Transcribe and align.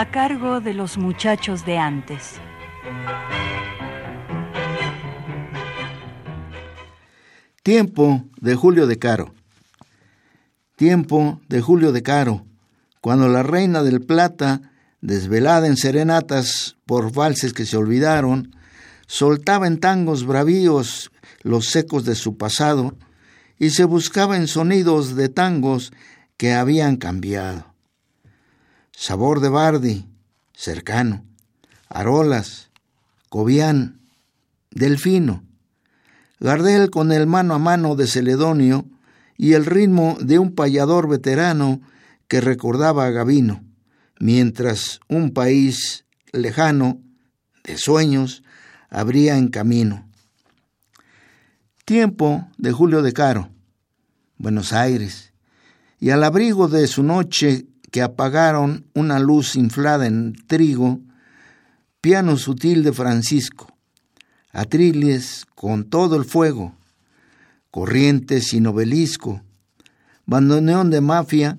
A 0.00 0.10
cargo 0.10 0.62
de 0.62 0.72
los 0.72 0.96
muchachos 0.96 1.66
de 1.66 1.76
antes. 1.76 2.40
Tiempo 7.62 8.24
de 8.40 8.54
Julio 8.54 8.86
de 8.86 8.98
Caro. 8.98 9.34
Tiempo 10.76 11.42
de 11.50 11.60
Julio 11.60 11.92
de 11.92 12.02
Caro, 12.02 12.46
cuando 13.02 13.28
la 13.28 13.42
reina 13.42 13.82
del 13.82 14.00
Plata, 14.00 14.62
desvelada 15.02 15.66
en 15.66 15.76
serenatas 15.76 16.78
por 16.86 17.12
valses 17.12 17.52
que 17.52 17.66
se 17.66 17.76
olvidaron, 17.76 18.56
soltaba 19.06 19.66
en 19.66 19.80
tangos 19.80 20.24
bravíos 20.24 21.12
los 21.42 21.66
secos 21.66 22.06
de 22.06 22.14
su 22.14 22.38
pasado 22.38 22.94
y 23.58 23.68
se 23.68 23.84
buscaba 23.84 24.38
en 24.38 24.48
sonidos 24.48 25.14
de 25.14 25.28
tangos 25.28 25.92
que 26.38 26.54
habían 26.54 26.96
cambiado 26.96 27.69
sabor 29.00 29.40
de 29.40 29.48
Bardi, 29.48 30.04
cercano, 30.52 31.24
Arolas, 31.88 32.70
Cobian, 33.30 33.98
Delfino, 34.70 35.42
Gardel 36.38 36.90
con 36.90 37.10
el 37.10 37.26
mano 37.26 37.54
a 37.54 37.58
mano 37.58 37.96
de 37.96 38.06
Celedonio 38.06 38.84
y 39.38 39.54
el 39.54 39.64
ritmo 39.64 40.18
de 40.20 40.38
un 40.38 40.54
payador 40.54 41.08
veterano 41.08 41.80
que 42.28 42.42
recordaba 42.42 43.06
a 43.06 43.10
Gavino, 43.10 43.64
mientras 44.18 45.00
un 45.08 45.32
país 45.32 46.04
lejano, 46.32 47.00
de 47.64 47.78
sueños, 47.78 48.42
abría 48.90 49.38
en 49.38 49.48
camino. 49.48 50.06
Tiempo 51.86 52.46
de 52.58 52.72
Julio 52.72 53.00
de 53.00 53.14
Caro, 53.14 53.48
Buenos 54.36 54.74
Aires, 54.74 55.32
y 55.98 56.10
al 56.10 56.22
abrigo 56.22 56.68
de 56.68 56.86
su 56.86 57.02
noche 57.02 57.69
que 57.90 58.02
apagaron 58.02 58.86
una 58.94 59.18
luz 59.18 59.56
inflada 59.56 60.06
en 60.06 60.34
trigo, 60.46 61.00
piano 62.00 62.36
sutil 62.36 62.82
de 62.82 62.92
Francisco, 62.92 63.76
atriles 64.52 65.46
con 65.54 65.84
todo 65.84 66.16
el 66.16 66.24
fuego, 66.24 66.74
corrientes 67.70 68.52
y 68.52 68.60
novelisco, 68.60 69.42
bandoneón 70.26 70.90
de 70.90 71.00
mafia 71.00 71.58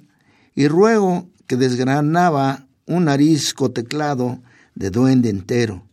y 0.56 0.68
ruego 0.68 1.30
que 1.48 1.58
desgranaba 1.58 2.68
un 2.86 3.10
arisco 3.10 3.72
teclado 3.72 4.42
de 4.76 4.90
duende 4.90 5.30
entero, 5.30 5.86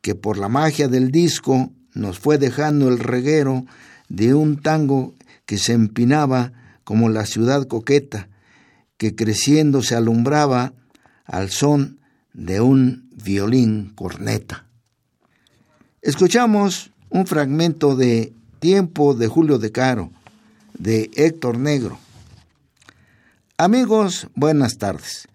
que 0.00 0.14
por 0.14 0.38
la 0.38 0.48
magia 0.48 0.88
del 0.88 1.10
disco 1.10 1.72
nos 1.94 2.18
fue 2.18 2.38
dejando 2.38 2.88
el 2.88 2.98
reguero 2.98 3.64
de 4.08 4.34
un 4.34 4.58
tango 4.60 5.14
que 5.46 5.58
se 5.58 5.72
empinaba 5.72 6.52
como 6.84 7.08
la 7.08 7.26
ciudad 7.26 7.66
coqueta, 7.66 8.28
que 9.02 9.16
creciendo 9.16 9.82
se 9.82 9.96
alumbraba 9.96 10.74
al 11.24 11.50
son 11.50 11.98
de 12.34 12.60
un 12.60 13.10
violín 13.24 13.90
corneta. 13.96 14.66
Escuchamos 16.02 16.92
un 17.10 17.26
fragmento 17.26 17.96
de 17.96 18.32
Tiempo 18.60 19.14
de 19.14 19.26
Julio 19.26 19.58
de 19.58 19.72
Caro, 19.72 20.12
de 20.78 21.10
Héctor 21.16 21.58
Negro. 21.58 21.98
Amigos, 23.56 24.28
buenas 24.36 24.78
tardes. 24.78 25.26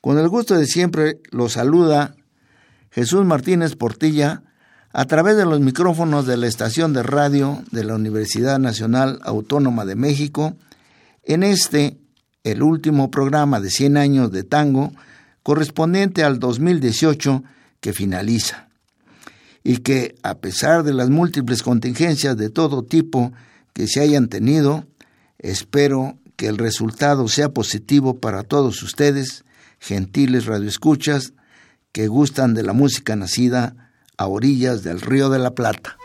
Con 0.00 0.18
el 0.18 0.28
gusto 0.28 0.56
de 0.56 0.66
siempre 0.66 1.20
los 1.30 1.52
saluda 1.52 2.16
Jesús 2.90 3.24
Martínez 3.24 3.76
Portilla 3.76 4.42
a 4.92 5.04
través 5.04 5.36
de 5.36 5.44
los 5.44 5.60
micrófonos 5.60 6.26
de 6.26 6.38
la 6.38 6.48
estación 6.48 6.92
de 6.92 7.04
radio 7.04 7.62
de 7.70 7.84
la 7.84 7.94
Universidad 7.94 8.58
Nacional 8.58 9.20
Autónoma 9.22 9.84
de 9.84 9.94
México 9.94 10.56
en 11.22 11.44
este 11.44 12.01
el 12.44 12.62
último 12.62 13.10
programa 13.10 13.60
de 13.60 13.70
100 13.70 13.96
años 13.96 14.32
de 14.32 14.42
tango 14.42 14.92
correspondiente 15.42 16.24
al 16.24 16.38
2018 16.38 17.42
que 17.80 17.92
finaliza 17.92 18.68
y 19.64 19.78
que 19.78 20.16
a 20.22 20.38
pesar 20.38 20.82
de 20.82 20.92
las 20.92 21.10
múltiples 21.10 21.62
contingencias 21.62 22.36
de 22.36 22.50
todo 22.50 22.82
tipo 22.82 23.32
que 23.72 23.86
se 23.86 24.00
hayan 24.00 24.28
tenido, 24.28 24.86
espero 25.38 26.18
que 26.36 26.48
el 26.48 26.58
resultado 26.58 27.28
sea 27.28 27.50
positivo 27.50 28.18
para 28.18 28.42
todos 28.42 28.82
ustedes, 28.82 29.44
gentiles 29.78 30.46
radioescuchas, 30.46 31.34
que 31.92 32.08
gustan 32.08 32.54
de 32.54 32.62
la 32.62 32.72
música 32.72 33.14
nacida 33.16 33.90
a 34.16 34.26
orillas 34.26 34.82
del 34.82 35.00
Río 35.00 35.30
de 35.30 35.38
la 35.38 35.54
Plata. 35.54 35.96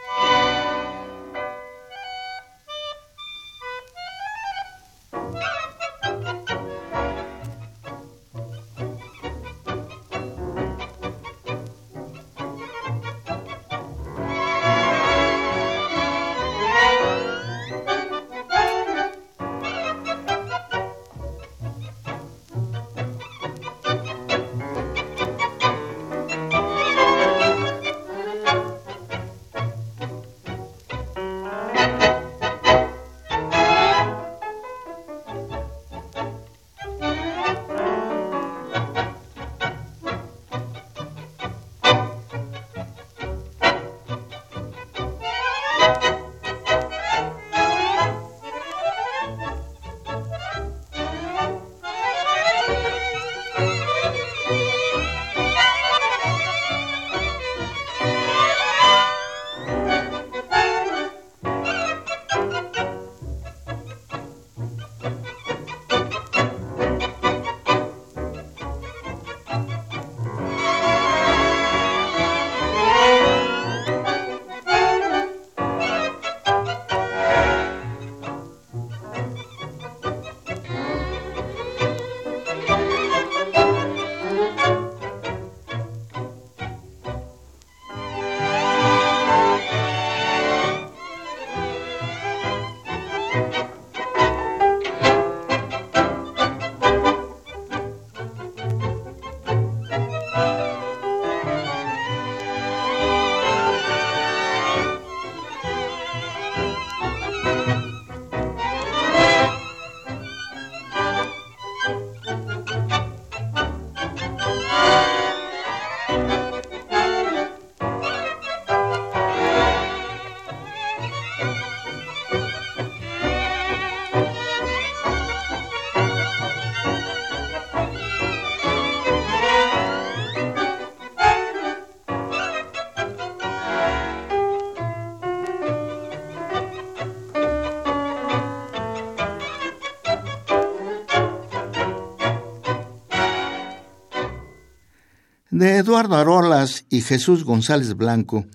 De 145.57 145.77
Eduardo 145.77 146.15
Arolas 146.17 146.85
y 146.87 147.01
Jesús 147.01 147.43
González 147.43 147.95
Blanco, 147.95 148.45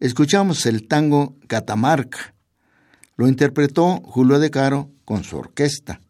escuchamos 0.00 0.66
el 0.66 0.88
tango 0.88 1.36
Catamarca. 1.46 2.34
Lo 3.14 3.28
interpretó 3.28 4.02
Julio 4.04 4.40
de 4.40 4.50
Caro 4.50 4.90
con 5.04 5.22
su 5.22 5.36
orquesta. 5.36 6.00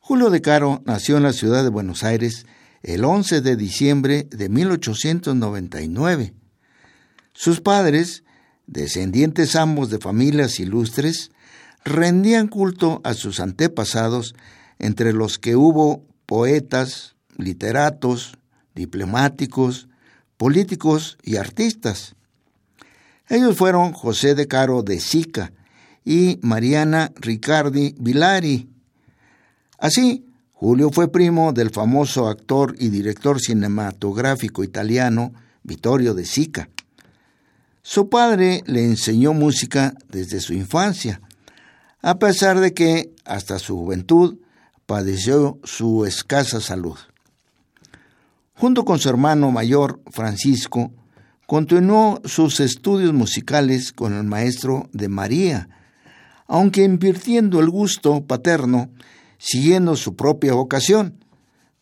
Julio 0.00 0.30
de 0.30 0.42
Caro 0.42 0.82
nació 0.84 1.16
en 1.16 1.22
la 1.22 1.32
ciudad 1.32 1.62
de 1.62 1.68
Buenos 1.68 2.02
Aires 2.02 2.44
el 2.82 3.04
11 3.04 3.40
de 3.40 3.54
diciembre 3.54 4.26
de 4.32 4.48
1899. 4.48 6.34
Sus 7.34 7.60
padres, 7.60 8.24
descendientes 8.66 9.54
ambos 9.54 9.90
de 9.90 9.98
familias 10.00 10.58
ilustres, 10.58 11.30
rendían 11.84 12.48
culto 12.48 13.00
a 13.04 13.14
sus 13.14 13.38
antepasados, 13.38 14.34
entre 14.80 15.12
los 15.12 15.38
que 15.38 15.54
hubo 15.54 16.04
poetas, 16.26 17.14
literatos, 17.36 18.38
diplomáticos, 18.74 19.88
políticos 20.36 21.18
y 21.22 21.36
artistas. 21.36 22.14
Ellos 23.28 23.56
fueron 23.56 23.92
José 23.92 24.34
de 24.34 24.46
Caro 24.46 24.82
de 24.82 25.00
Sica 25.00 25.52
y 26.04 26.38
Mariana 26.42 27.12
Ricardi 27.16 27.94
Vilari. 27.98 28.68
Así, 29.78 30.26
Julio 30.52 30.90
fue 30.90 31.10
primo 31.10 31.52
del 31.52 31.70
famoso 31.70 32.28
actor 32.28 32.74
y 32.78 32.88
director 32.88 33.40
cinematográfico 33.40 34.62
italiano 34.62 35.32
Vittorio 35.62 36.14
de 36.14 36.24
Sica. 36.24 36.68
Su 37.82 38.08
padre 38.08 38.62
le 38.66 38.84
enseñó 38.84 39.32
música 39.32 39.94
desde 40.08 40.40
su 40.40 40.54
infancia, 40.54 41.20
a 42.00 42.18
pesar 42.18 42.60
de 42.60 42.74
que 42.74 43.12
hasta 43.24 43.58
su 43.58 43.76
juventud 43.76 44.38
padeció 44.86 45.58
su 45.64 46.04
escasa 46.04 46.60
salud. 46.60 46.96
Junto 48.54 48.84
con 48.84 48.98
su 48.98 49.08
hermano 49.08 49.50
mayor, 49.50 50.00
Francisco, 50.10 50.92
continuó 51.46 52.20
sus 52.24 52.60
estudios 52.60 53.12
musicales 53.12 53.92
con 53.92 54.14
el 54.14 54.24
maestro 54.24 54.88
de 54.92 55.08
María, 55.08 55.68
aunque 56.46 56.84
invirtiendo 56.84 57.60
el 57.60 57.70
gusto 57.70 58.26
paterno, 58.26 58.90
siguiendo 59.38 59.96
su 59.96 60.16
propia 60.16 60.54
vocación. 60.54 61.24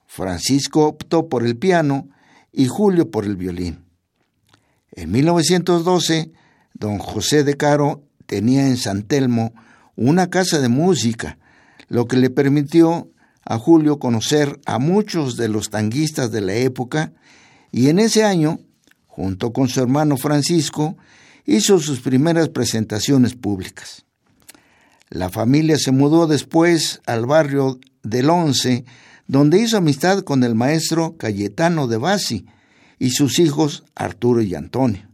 Francisco 0.07 0.87
optó 0.87 1.29
por 1.29 1.45
el 1.45 1.57
piano 1.57 2.09
y 2.53 2.67
Julio 2.67 3.11
por 3.11 3.25
el 3.25 3.37
violín. 3.37 3.85
En 4.93 5.11
1912, 5.11 6.33
don 6.75 6.99
José 6.99 7.45
de 7.45 7.57
Caro 7.57 8.03
tenía 8.27 8.67
en 8.67 8.77
San 8.77 9.03
Telmo 9.03 9.53
una 9.97 10.31
casa 10.31 10.61
de 10.61 10.69
música, 10.69 11.39
lo 11.89 12.07
que 12.07 12.17
le 12.17 12.31
permitió 12.31 13.11
a 13.45 13.59
Julio 13.59 13.99
conocer 13.99 14.61
a 14.67 14.79
muchos 14.79 15.37
de 15.37 15.49
los 15.49 15.71
tanguistas 15.71 16.31
de 16.31 16.41
la 16.41 16.55
época 16.55 17.13
y 17.73 17.89
en 17.89 17.99
ese 17.99 18.25
año, 18.25 18.61
junto 19.07 19.53
con 19.53 19.69
su 19.69 19.81
hermano 19.81 20.17
Francisco, 20.17 20.97
hizo 21.47 21.79
sus 21.79 22.01
primeras 22.01 22.49
presentaciones 22.49 23.35
públicas. 23.35 24.05
La 25.09 25.31
familia 25.31 25.77
se 25.79 25.91
mudó 25.91 26.27
después 26.27 27.01
al 27.07 27.27
barrio 27.27 27.79
del 28.03 28.31
Once, 28.31 28.85
donde 29.27 29.61
hizo 29.61 29.77
amistad 29.77 30.21
con 30.21 30.45
el 30.45 30.55
maestro 30.55 31.17
Cayetano 31.17 31.87
de 31.87 31.97
Basi 31.97 32.47
y 32.99 33.11
sus 33.11 33.39
hijos 33.39 33.85
Arturo 33.95 34.43
y 34.43 34.55
Antonio. 34.55 35.09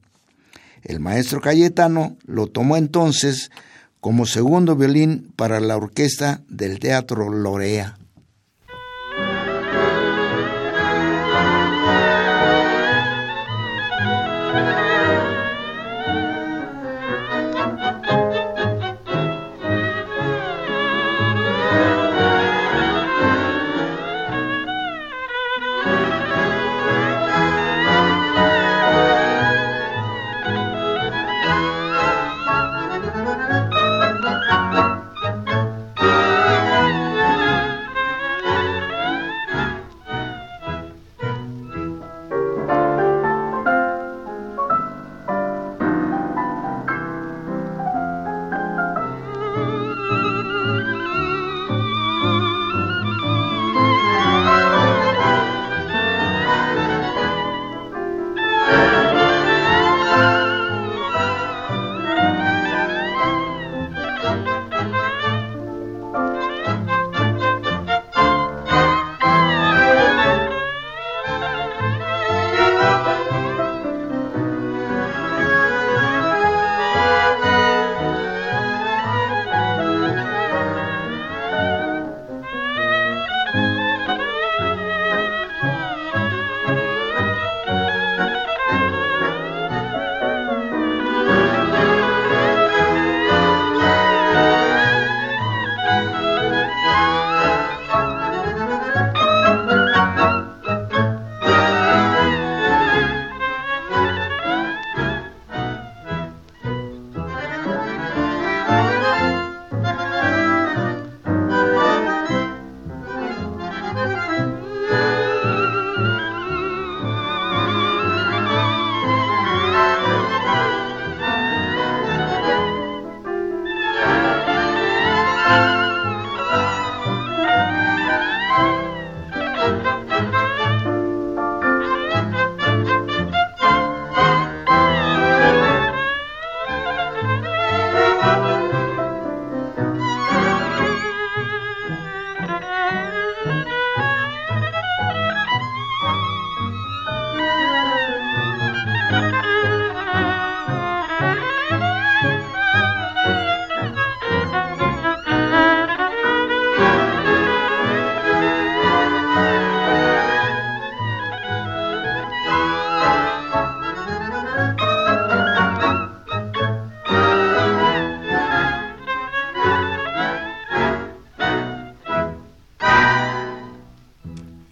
El 0.82 1.00
maestro 1.00 1.40
Cayetano 1.40 2.16
lo 2.26 2.46
tomó 2.46 2.76
entonces 2.76 3.50
como 4.00 4.26
segundo 4.26 4.76
violín 4.76 5.32
para 5.36 5.60
la 5.60 5.76
orquesta 5.76 6.42
del 6.48 6.78
Teatro 6.78 7.30
Lorea. 7.30 7.98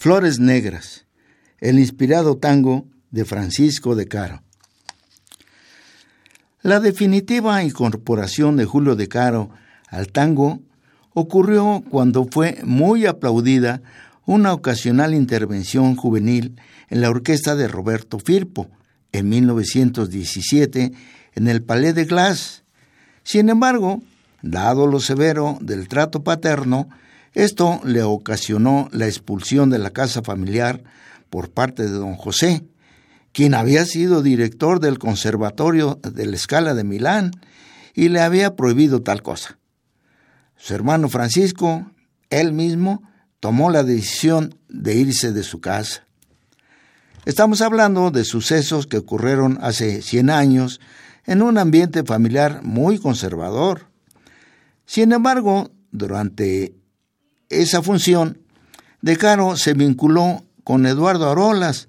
Flores 0.04 0.38
Negras, 0.38 1.06
el 1.60 1.78
inspirado 1.78 2.36
tango 2.36 2.86
de 3.10 3.24
Francisco 3.24 3.94
de 3.94 4.06
Caro. 4.06 4.42
La 6.60 6.78
definitiva 6.78 7.62
incorporación 7.62 8.58
de 8.58 8.66
Julio 8.66 8.96
de 8.96 9.08
Caro 9.08 9.48
al 9.88 10.08
tango 10.08 10.60
ocurrió 11.14 11.82
cuando 11.88 12.26
fue 12.30 12.58
muy 12.64 13.06
aplaudida 13.06 13.80
una 14.26 14.52
ocasional 14.52 15.14
intervención 15.14 15.96
juvenil 15.96 16.60
en 16.90 17.00
la 17.00 17.08
orquesta 17.08 17.56
de 17.56 17.66
Roberto 17.66 18.18
Firpo 18.18 18.68
en 19.10 19.30
1917 19.30 20.92
en 21.32 21.48
el 21.48 21.62
Palais 21.62 21.94
de 21.94 22.04
Glace. 22.04 22.60
Sin 23.22 23.48
embargo, 23.48 24.02
dado 24.42 24.86
lo 24.86 25.00
severo 25.00 25.56
del 25.62 25.88
trato 25.88 26.22
paterno, 26.22 26.90
esto 27.34 27.80
le 27.84 28.02
ocasionó 28.02 28.88
la 28.92 29.06
expulsión 29.06 29.68
de 29.68 29.78
la 29.78 29.90
casa 29.90 30.22
familiar 30.22 30.84
por 31.30 31.50
parte 31.50 31.82
de 31.82 31.90
don 31.90 32.14
José, 32.14 32.64
quien 33.32 33.54
había 33.54 33.84
sido 33.84 34.22
director 34.22 34.78
del 34.78 34.98
Conservatorio 34.98 35.98
de 36.02 36.26
la 36.26 36.36
Escala 36.36 36.74
de 36.74 36.84
Milán 36.84 37.32
y 37.92 38.08
le 38.08 38.20
había 38.20 38.54
prohibido 38.54 39.02
tal 39.02 39.22
cosa. 39.22 39.58
Su 40.56 40.74
hermano 40.74 41.08
Francisco, 41.08 41.90
él 42.30 42.52
mismo, 42.52 43.02
tomó 43.40 43.70
la 43.70 43.82
decisión 43.82 44.56
de 44.68 44.94
irse 44.94 45.32
de 45.32 45.42
su 45.42 45.60
casa. 45.60 46.06
Estamos 47.24 47.60
hablando 47.62 48.10
de 48.10 48.24
sucesos 48.24 48.86
que 48.86 48.98
ocurrieron 48.98 49.58
hace 49.60 50.02
100 50.02 50.30
años 50.30 50.80
en 51.26 51.42
un 51.42 51.58
ambiente 51.58 52.04
familiar 52.04 52.62
muy 52.62 52.98
conservador. 52.98 53.88
Sin 54.86 55.12
embargo, 55.12 55.72
durante 55.90 56.74
esa 57.62 57.82
función, 57.82 58.38
De 59.02 59.16
Caro 59.16 59.56
se 59.56 59.74
vinculó 59.74 60.44
con 60.62 60.86
Eduardo 60.86 61.30
Arolas, 61.30 61.88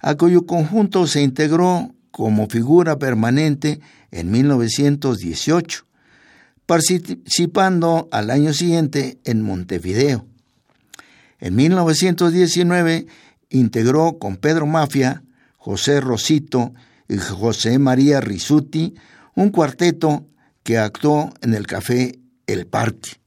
a 0.00 0.14
cuyo 0.14 0.46
conjunto 0.46 1.06
se 1.06 1.22
integró 1.22 1.94
como 2.10 2.48
figura 2.48 2.98
permanente 2.98 3.80
en 4.10 4.30
1918, 4.30 5.84
participando 6.66 8.08
al 8.12 8.30
año 8.30 8.52
siguiente 8.52 9.18
en 9.24 9.42
Montevideo. 9.42 10.26
En 11.38 11.56
1919 11.56 13.06
integró 13.48 14.18
con 14.18 14.36
Pedro 14.36 14.66
Mafia, 14.66 15.22
José 15.56 16.00
Rosito 16.00 16.72
y 17.08 17.16
José 17.16 17.78
María 17.78 18.20
Risuti 18.20 18.94
un 19.34 19.50
cuarteto 19.50 20.26
que 20.62 20.78
actuó 20.78 21.32
en 21.40 21.54
el 21.54 21.66
café 21.66 22.18
El 22.46 22.66
Parque. 22.66 23.20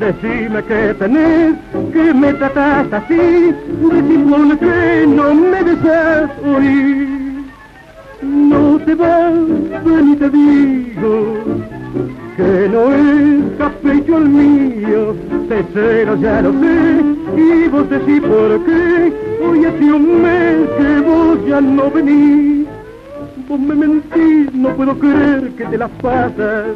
Decime 0.00 0.62
que 0.64 0.94
tenés, 0.94 1.54
que 1.92 2.14
me 2.14 2.32
tratas 2.34 2.92
así, 2.92 3.54
decime 3.92 4.58
que 4.58 5.06
no 5.06 5.34
me 5.34 5.62
deseas 5.62 6.30
oír. 6.44 7.44
No 8.22 8.78
te 8.78 8.94
vas, 8.94 9.32
ven 9.84 10.12
y 10.12 10.16
te 10.16 10.30
digo, 10.30 11.36
que 12.36 12.68
no 12.72 12.92
es 12.92 13.58
capricho 13.58 14.18
el 14.18 14.28
mío, 14.28 15.14
te 15.48 15.64
cero 15.72 16.16
ya 16.20 16.42
lo 16.42 16.52
sé, 16.52 17.02
y 17.36 17.68
vos 17.68 17.88
decís 17.88 18.20
por 18.20 18.64
qué, 18.64 19.12
hoy 19.46 19.64
hace 19.64 19.92
un 19.92 20.22
mes 20.22 20.68
que 20.78 21.00
vos 21.00 21.38
ya 21.46 21.60
no 21.60 21.90
venís. 21.90 22.66
Vos 23.48 23.60
me 23.60 23.74
mentís, 23.74 24.52
no 24.54 24.70
puedo 24.70 24.98
creer 24.98 25.50
que 25.56 25.64
te 25.66 25.78
las 25.78 25.90
pasas 26.02 26.66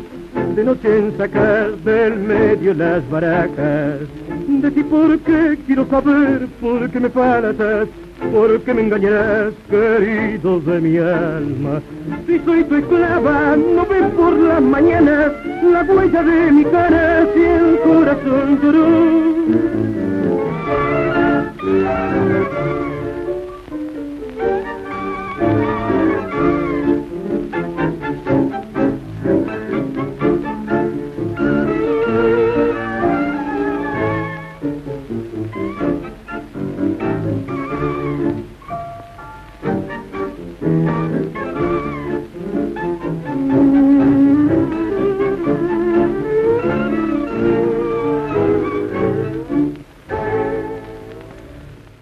de 0.55 0.63
noche 0.63 0.99
en 0.99 1.17
sacar 1.19 1.73
del 1.85 2.17
medio 2.17 2.75
las 2.75 3.09
baracas. 3.11 4.01
De 4.49 4.71
ti 4.71 4.85
por 4.85 5.19
qué 5.21 5.59
quiero 5.67 5.85
saber, 5.87 6.47
por 6.61 6.89
qué 6.91 7.01
me 7.01 7.09
faltas, 7.09 7.89
por 8.33 8.61
qué 8.63 8.75
me 8.75 8.83
engañarás, 8.83 9.53
querido 9.69 10.61
de 10.61 10.81
mi 10.81 10.97
alma. 10.99 11.81
Si 12.27 12.39
soy 12.45 12.63
tu 12.65 12.77
esclava, 12.77 13.57
no 13.57 13.85
ves 13.87 14.07
por 14.17 14.39
las 14.39 14.63
mañanas 14.63 15.33
la 15.63 15.83
huella 15.83 16.23
de 16.23 16.53
mi 16.53 16.65
cara, 16.65 17.27
si 17.35 17.41
el 17.43 17.79
corazón 17.81 18.61
lloró. 18.63 19.25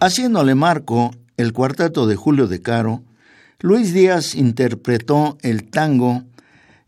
Haciéndole 0.05 0.57
marco 0.57 1.15
el 1.37 1.53
cuarteto 1.53 2.09
de 2.09 2.17
Julio 2.17 2.49
de 2.49 2.61
Caro, 2.61 3.05
Luis 3.61 3.93
Díaz 3.93 4.35
interpretó 4.35 5.39
el 5.43 5.71
tango 5.71 6.25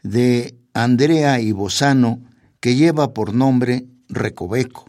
de 0.02 0.56
Andrea 0.72 1.38
y 1.38 1.52
Bozano 1.52 2.18
que 2.58 2.74
lleva 2.74 3.14
por 3.14 3.32
nombre 3.32 3.86
Recoveco. 4.08 4.86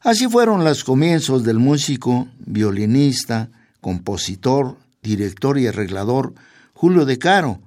Así 0.00 0.26
fueron 0.26 0.64
los 0.64 0.82
comienzos 0.82 1.44
del 1.44 1.60
músico, 1.60 2.26
violinista, 2.40 3.50
compositor, 3.80 4.76
director 5.04 5.56
y 5.56 5.68
arreglador 5.68 6.34
Julio 6.72 7.04
de 7.04 7.16
Caro, 7.16 7.60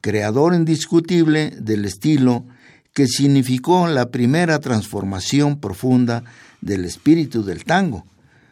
creador 0.00 0.54
indiscutible 0.54 1.50
del 1.60 1.84
estilo 1.84 2.46
que 2.94 3.06
significó 3.06 3.86
la 3.86 4.10
primera 4.10 4.60
transformación 4.60 5.60
profunda 5.60 6.24
del 6.60 6.84
espíritu 6.84 7.44
del 7.44 7.64
tango, 7.64 8.06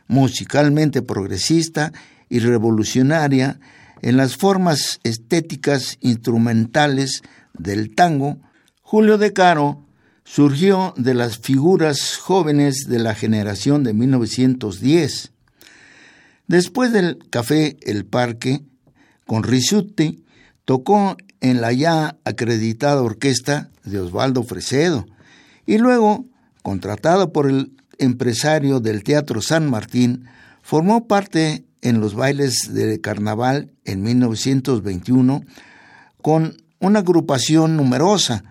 musicalmente 0.08 1.02
progresista 1.02 1.92
y 2.28 2.38
revolucionaria 2.40 3.58
en 4.02 4.16
las 4.16 4.36
formas 4.36 5.00
estéticas 5.04 5.98
instrumentales 6.00 7.22
del 7.54 7.94
tango, 7.94 8.38
Julio 8.82 9.18
de 9.18 9.32
Caro 9.32 9.82
surgió 10.25 10.92
de 10.96 11.14
las 11.14 11.38
figuras 11.38 12.16
jóvenes 12.16 12.86
de 12.88 12.98
la 12.98 13.14
generación 13.14 13.84
de 13.84 13.94
1910. 13.94 15.32
Después 16.46 16.92
del 16.92 17.18
Café 17.30 17.76
El 17.82 18.04
Parque, 18.04 18.62
con 19.26 19.42
Risuti, 19.42 20.25
tocó 20.64 21.16
en 21.40 21.60
la 21.60 21.72
ya 21.72 22.16
acreditada 22.25 23.02
orquesta 23.02 23.70
de 23.84 24.00
Osvaldo 24.00 24.42
Fresedo 24.42 25.06
y 25.64 25.78
luego, 25.78 26.26
contratado 26.62 27.32
por 27.32 27.48
el 27.48 27.72
empresario 27.98 28.80
del 28.80 29.02
Teatro 29.02 29.40
San 29.40 29.68
Martín, 29.70 30.26
formó 30.62 31.06
parte 31.06 31.64
en 31.82 32.00
los 32.00 32.14
bailes 32.14 32.72
de 32.72 33.00
carnaval 33.00 33.70
en 33.84 34.02
1921 34.02 35.42
con 36.20 36.56
una 36.78 37.00
agrupación 37.00 37.76
numerosa, 37.76 38.44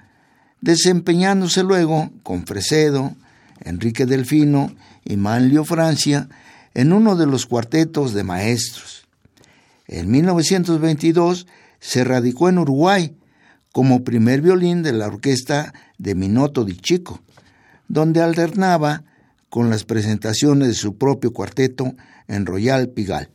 desempeñándose 0.61 1.63
luego 1.63 2.11
con 2.23 2.45
Fresedo, 2.45 3.15
Enrique 3.61 4.05
Delfino 4.05 4.73
y 5.03 5.17
Manlio 5.17 5.65
Francia 5.65 6.29
en 6.73 6.93
uno 6.93 7.15
de 7.15 7.25
los 7.25 7.45
cuartetos 7.45 8.13
de 8.13 8.23
maestros. 8.23 9.07
En 9.87 10.09
1922 10.09 11.47
se 11.79 12.03
radicó 12.03 12.49
en 12.49 12.57
Uruguay 12.57 13.15
como 13.71 14.03
primer 14.03 14.41
violín 14.41 14.81
de 14.83 14.93
la 14.93 15.07
orquesta 15.07 15.73
de 15.97 16.15
Minoto 16.15 16.63
di 16.63 16.77
Chico 16.77 17.21
donde 17.87 18.21
alternaba 18.21 19.03
con 19.55 19.69
las 19.69 19.85
presentaciones 19.85 20.67
de 20.67 20.73
su 20.73 20.97
propio 20.97 21.31
cuarteto 21.31 21.95
en 22.27 22.45
Royal 22.45 22.89
Pigal. 22.89 23.29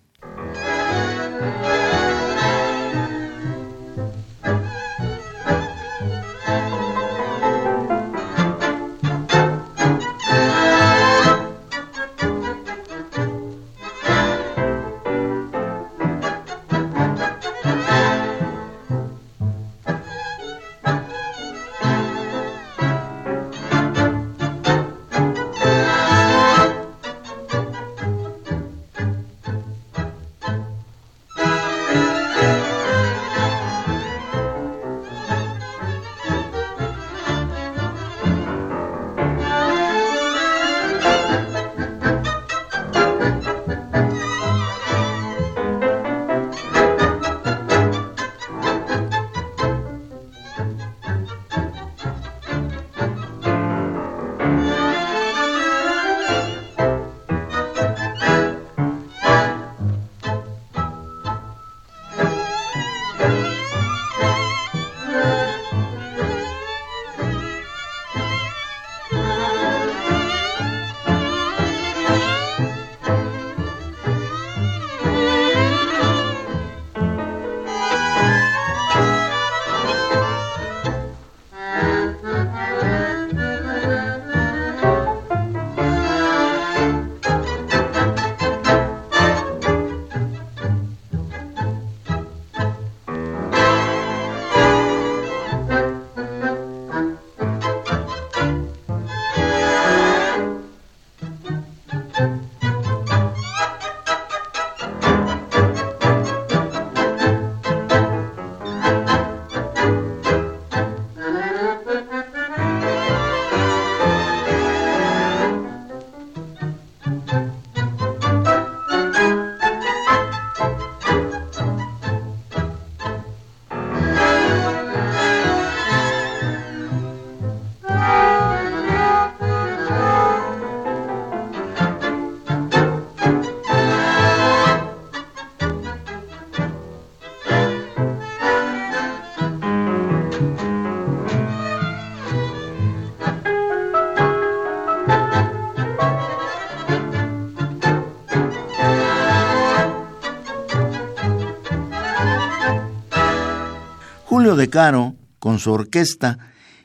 Julio 154.41 154.57
de 154.57 154.71
Caro, 154.71 155.17
con 155.39 155.59
su 155.59 155.71
orquesta, 155.71 156.39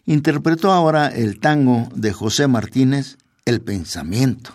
interpretó 0.06 0.74
ahora 0.74 1.08
el 1.08 1.40
tango 1.40 1.88
de 1.96 2.12
José 2.12 2.48
Martínez, 2.48 3.18
El 3.46 3.62
Pensamiento. 3.62 4.52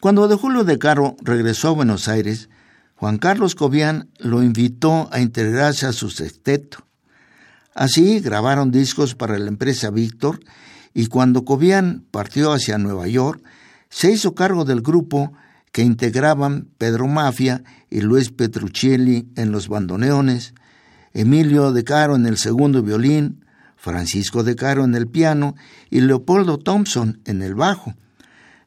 Cuando 0.00 0.26
de 0.26 0.34
Julio 0.34 0.64
de 0.64 0.76
Caro 0.76 1.14
regresó 1.22 1.68
a 1.68 1.74
Buenos 1.74 2.08
Aires, 2.08 2.48
Juan 2.96 3.18
Carlos 3.18 3.54
Cobian 3.54 4.08
lo 4.18 4.42
invitó 4.42 5.08
a 5.12 5.20
integrarse 5.20 5.86
a 5.86 5.92
su 5.92 6.10
sexteto. 6.10 6.78
Así 7.76 8.18
grabaron 8.18 8.72
discos 8.72 9.14
para 9.14 9.38
la 9.38 9.46
empresa 9.46 9.90
Víctor 9.90 10.40
y 10.94 11.06
cuando 11.06 11.44
Cobian 11.44 12.04
partió 12.10 12.52
hacia 12.52 12.76
Nueva 12.76 13.06
York, 13.06 13.40
se 13.88 14.10
hizo 14.10 14.34
cargo 14.34 14.64
del 14.64 14.82
grupo 14.82 15.32
que 15.70 15.82
integraban 15.82 16.66
Pedro 16.76 17.06
Mafia 17.06 17.62
y 17.88 18.00
Luis 18.00 18.32
Petruccelli 18.32 19.28
en 19.36 19.52
los 19.52 19.68
bandoneones, 19.68 20.54
Emilio 21.14 21.72
de 21.72 21.84
Caro 21.84 22.16
en 22.16 22.26
el 22.26 22.36
segundo 22.36 22.82
violín, 22.82 23.44
Francisco 23.76 24.42
de 24.42 24.56
Caro 24.56 24.84
en 24.84 24.94
el 24.94 25.06
piano 25.06 25.54
y 25.88 26.00
Leopoldo 26.00 26.58
Thompson 26.58 27.20
en 27.24 27.40
el 27.40 27.54
bajo, 27.54 27.94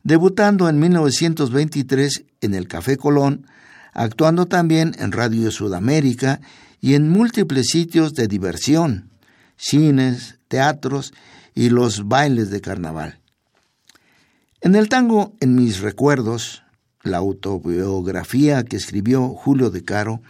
debutando 0.04 0.70
en 0.70 0.80
1923 0.80 2.24
en 2.42 2.54
el 2.54 2.68
Café 2.68 2.98
Colón, 2.98 3.46
actuando 3.94 4.46
también 4.46 4.94
en 4.98 5.12
Radio 5.12 5.52
Sudamérica 5.52 6.40
y 6.80 6.94
en 6.94 7.10
múltiples 7.10 7.68
sitios 7.68 8.14
de 8.14 8.28
diversión, 8.28 9.10
cines, 9.58 10.40
teatros 10.48 11.14
y 11.54 11.70
los 11.70 12.08
bailes 12.08 12.50
de 12.50 12.62
carnaval. 12.62 13.20
En 14.62 14.76
el 14.76 14.88
tango 14.88 15.34
En 15.40 15.56
mis 15.56 15.80
recuerdos, 15.80 16.64
la 17.04 17.18
autobiografía 17.18 18.64
que 18.64 18.78
escribió 18.78 19.30
Julio 19.30 19.70
de 19.70 19.84
Caro, 19.84 20.22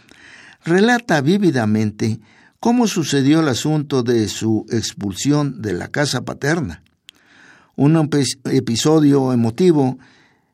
relata 0.68 1.20
vívidamente 1.20 2.20
cómo 2.60 2.86
sucedió 2.86 3.40
el 3.40 3.48
asunto 3.48 4.02
de 4.02 4.28
su 4.28 4.66
expulsión 4.70 5.62
de 5.62 5.72
la 5.72 5.88
casa 5.88 6.24
paterna. 6.24 6.82
Un 7.76 8.10
episodio 8.44 9.32
emotivo 9.32 9.98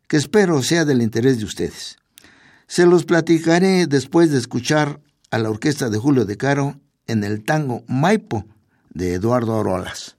que 0.09 0.17
espero 0.17 0.63
sea 0.63 0.85
del 0.85 1.03
interés 1.03 1.39
de 1.39 1.45
ustedes. 1.45 1.97
Se 2.67 2.87
los 2.87 3.05
platicaré 3.05 3.87
después 3.87 4.31
de 4.31 4.39
escuchar 4.39 5.01
a 5.31 5.39
la 5.39 5.51
orquesta 5.51 5.89
de 5.89 5.99
Julio 5.99 6.25
de 6.25 6.37
Caro 6.37 6.79
en 7.07 7.25
el 7.25 7.45
tango 7.45 7.83
Maipo 7.87 8.47
de 8.91 9.15
Eduardo 9.15 9.57
Orolas. 9.57 10.15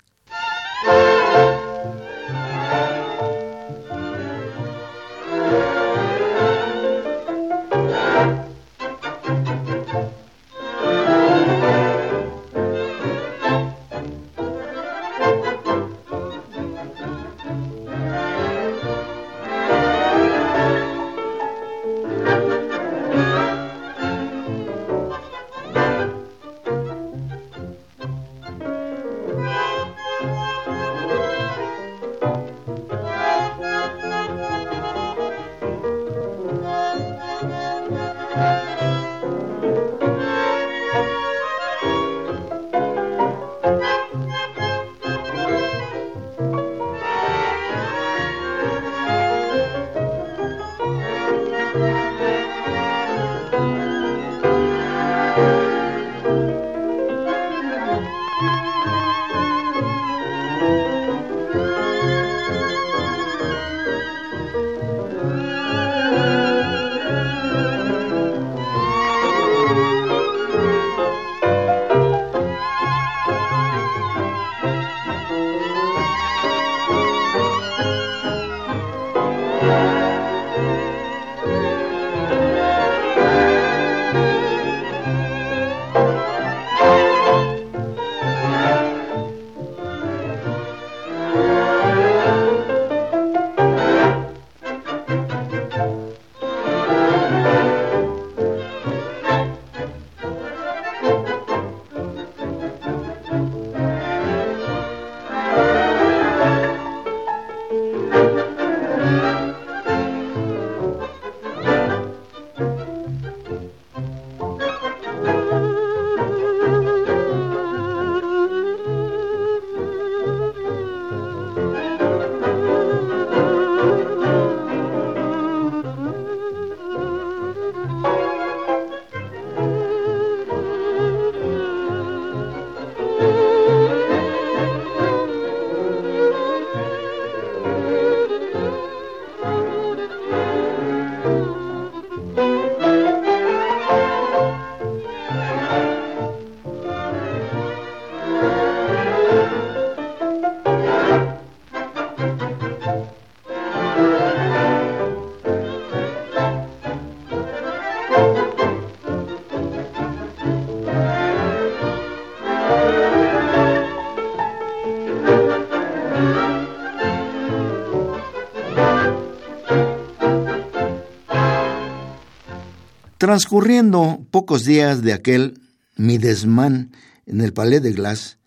Transcurriendo 173.25 174.23
pocos 174.29 174.65
días 174.65 175.01
de 175.01 175.11
aquel 175.11 175.59
mi 175.95 176.19
desmán 176.19 176.91
en 177.25 177.41
el 177.41 177.53
Palais 177.53 177.81
de 177.81 177.91
Glass, 177.91 178.37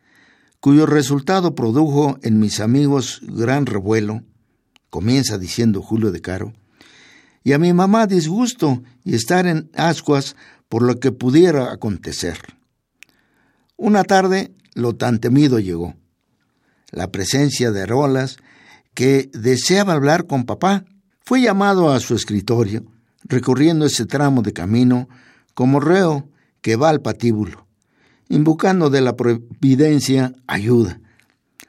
cuyo 0.60 0.86
resultado 0.86 1.56
produjo 1.56 2.16
en 2.22 2.38
mis 2.38 2.60
amigos 2.60 3.20
gran 3.24 3.66
revuelo, 3.66 4.22
comienza 4.88 5.36
diciendo 5.36 5.82
Julio 5.82 6.12
de 6.12 6.20
Caro, 6.20 6.52
y 7.42 7.54
a 7.54 7.58
mi 7.58 7.72
mamá 7.72 8.06
disgusto 8.06 8.84
y 9.02 9.16
estar 9.16 9.48
en 9.48 9.68
ascuas 9.74 10.36
por 10.68 10.82
lo 10.82 11.00
que 11.00 11.10
pudiera 11.10 11.72
acontecer. 11.72 12.38
Una 13.76 14.04
tarde 14.04 14.54
lo 14.74 14.94
tan 14.94 15.18
temido 15.18 15.58
llegó, 15.58 15.96
la 16.92 17.10
presencia 17.10 17.72
de 17.72 17.84
Rolas, 17.84 18.36
que 18.94 19.28
deseaba 19.32 19.94
hablar 19.94 20.28
con 20.28 20.44
papá. 20.44 20.84
Fue 21.24 21.40
llamado 21.40 21.90
a 21.90 21.98
su 21.98 22.14
escritorio, 22.14 22.84
recorriendo 23.28 23.86
ese 23.86 24.06
tramo 24.06 24.42
de 24.42 24.52
camino 24.52 25.08
como 25.54 25.80
reo 25.80 26.28
que 26.60 26.76
va 26.76 26.88
al 26.88 27.00
patíbulo, 27.00 27.66
invocando 28.28 28.90
de 28.90 29.00
la 29.00 29.16
providencia 29.16 30.32
ayuda. 30.46 31.00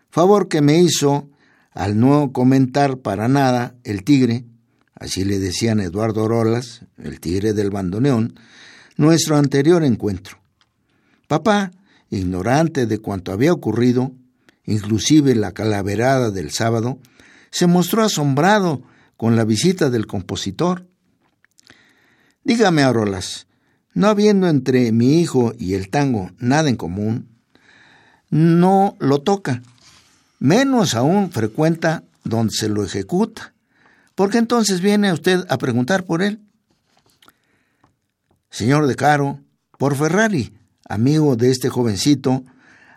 Favor 0.10 0.48
que 0.48 0.62
me 0.62 0.80
hizo 0.80 1.30
al 1.72 2.00
no 2.00 2.32
comentar 2.32 2.98
para 2.98 3.28
nada 3.28 3.76
el 3.84 4.04
tigre, 4.04 4.45
así 4.95 5.24
le 5.24 5.39
decían 5.39 5.80
Eduardo 5.80 6.28
Rolas, 6.28 6.86
el 6.98 7.19
tigre 7.19 7.54
del 7.54 7.69
bandoneón, 7.69 8.34
nuestro 8.98 9.38
anterior 9.38 9.84
encuentro. 9.84 10.39
Papá, 11.28 11.72
ignorante 12.10 12.86
de 12.86 13.00
cuanto 13.00 13.32
había 13.32 13.54
ocurrido, 13.54 14.12
inclusive 14.65 15.36
la 15.36 15.52
calaverada 15.52 16.32
del 16.32 16.52
sábado, 16.52 17.00
se 17.52 17.67
mostró 17.67 18.04
asombrado 18.04 18.82
con 19.15 19.36
la 19.36 19.45
visita 19.45 19.89
del 19.89 20.06
compositor. 20.06 20.88
Dígame, 22.43 22.84
Arolas, 22.84 23.47
no 23.93 24.08
habiendo 24.08 24.47
entre 24.47 24.91
mi 24.91 25.19
hijo 25.19 25.54
y 25.58 25.73
el 25.73 25.89
tango 25.89 26.32
nada 26.39 26.69
en 26.69 26.75
común, 26.75 27.28
no 28.30 28.95
lo 28.99 29.21
toca, 29.21 29.62
menos 30.39 30.95
aún 30.95 31.32
frecuenta 31.32 32.04
donde 32.23 32.54
se 32.54 32.69
lo 32.69 32.84
ejecuta, 32.84 33.54
porque 34.15 34.38
entonces 34.38 34.82
viene 34.82 35.12
usted 35.12 35.45
a 35.49 35.58
preguntar 35.58 36.06
por 36.06 36.21
él. 36.21 36.39
Señor 38.49 38.88
de 38.88 38.95
Caro, 38.95 39.39
por 39.78 39.95
Ferrari, 39.95 40.54
amigo 40.88 41.36
de 41.36 41.52
este 41.52 41.69
jovencito, 41.69 42.43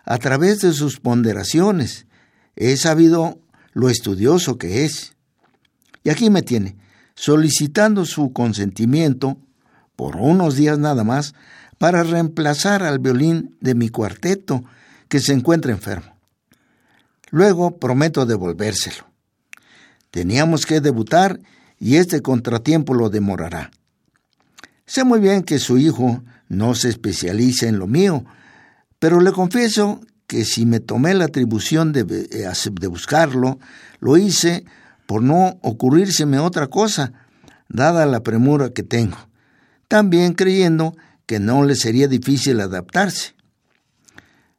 a 0.05 0.17
través 0.17 0.61
de 0.61 0.73
sus 0.73 0.99
ponderaciones, 0.99 2.07
he 2.55 2.75
sabido 2.77 3.39
lo 3.73 3.89
estudioso 3.89 4.57
que 4.57 4.85
es. 4.85 5.13
Y 6.03 6.09
aquí 6.09 6.29
me 6.29 6.41
tiene, 6.41 6.75
solicitando 7.15 8.05
su 8.05 8.33
consentimiento, 8.33 9.37
por 9.95 10.15
unos 10.15 10.55
días 10.55 10.79
nada 10.79 11.03
más, 11.03 11.33
para 11.77 12.03
reemplazar 12.03 12.83
al 12.83 12.99
violín 12.99 13.57
de 13.61 13.75
mi 13.75 13.89
cuarteto, 13.89 14.63
que 15.07 15.19
se 15.19 15.33
encuentra 15.33 15.71
enfermo. 15.71 16.17
Luego 17.29 17.77
prometo 17.77 18.25
devolvérselo. 18.25 19.05
Teníamos 20.11 20.65
que 20.65 20.81
debutar 20.81 21.39
y 21.79 21.97
este 21.97 22.21
contratiempo 22.21 22.93
lo 22.93 23.09
demorará. 23.09 23.71
Sé 24.85 25.03
muy 25.03 25.19
bien 25.19 25.43
que 25.43 25.59
su 25.59 25.77
hijo 25.77 26.23
no 26.49 26.75
se 26.75 26.89
especializa 26.89 27.67
en 27.67 27.79
lo 27.79 27.87
mío, 27.87 28.25
pero 28.99 29.19
le 29.19 29.31
confieso 29.31 30.01
que 30.27 30.45
si 30.45 30.65
me 30.65 30.79
tomé 30.79 31.13
la 31.13 31.25
atribución 31.25 31.91
de, 31.91 32.01
eh, 32.31 32.69
de 32.71 32.87
buscarlo, 32.87 33.59
lo 33.99 34.17
hice 34.17 34.65
por 35.13 35.21
no 35.21 35.59
ocurrírseme 35.61 36.39
otra 36.39 36.65
cosa, 36.65 37.13
dada 37.69 38.07
la 38.07 38.23
premura 38.23 38.71
que 38.71 38.81
tengo, 38.81 39.17
también 39.87 40.33
creyendo 40.33 40.97
que 41.27 41.39
no 41.39 41.63
le 41.63 41.75
sería 41.75 42.07
difícil 42.07 42.59
adaptarse. 42.59 43.35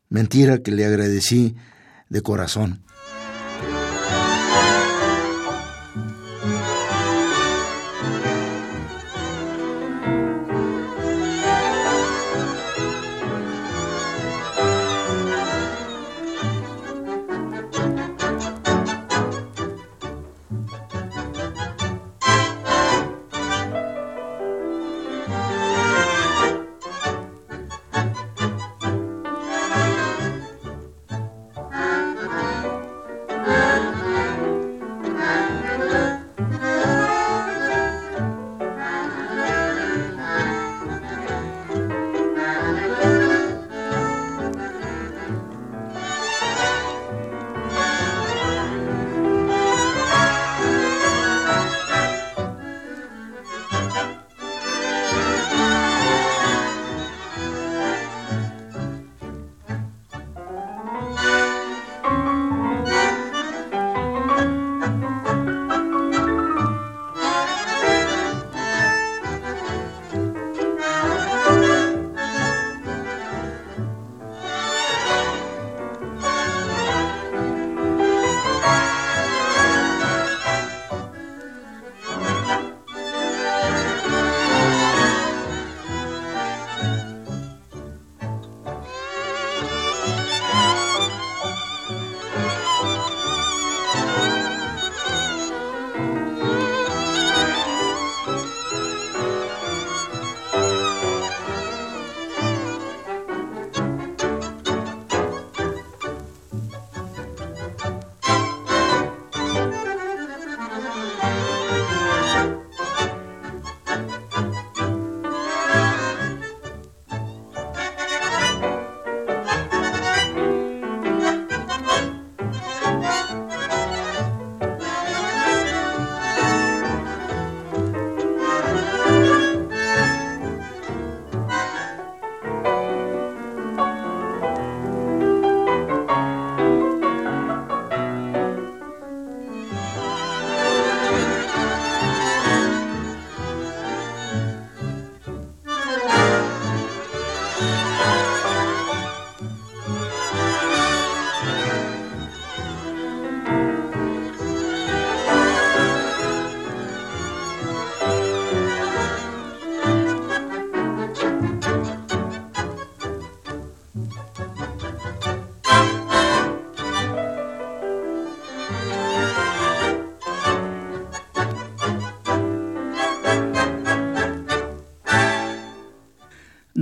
Mentira 0.09 0.59
que 0.59 0.71
le 0.71 0.87
agradecí 0.87 1.57
de 2.09 2.21
corazón. 2.21 2.84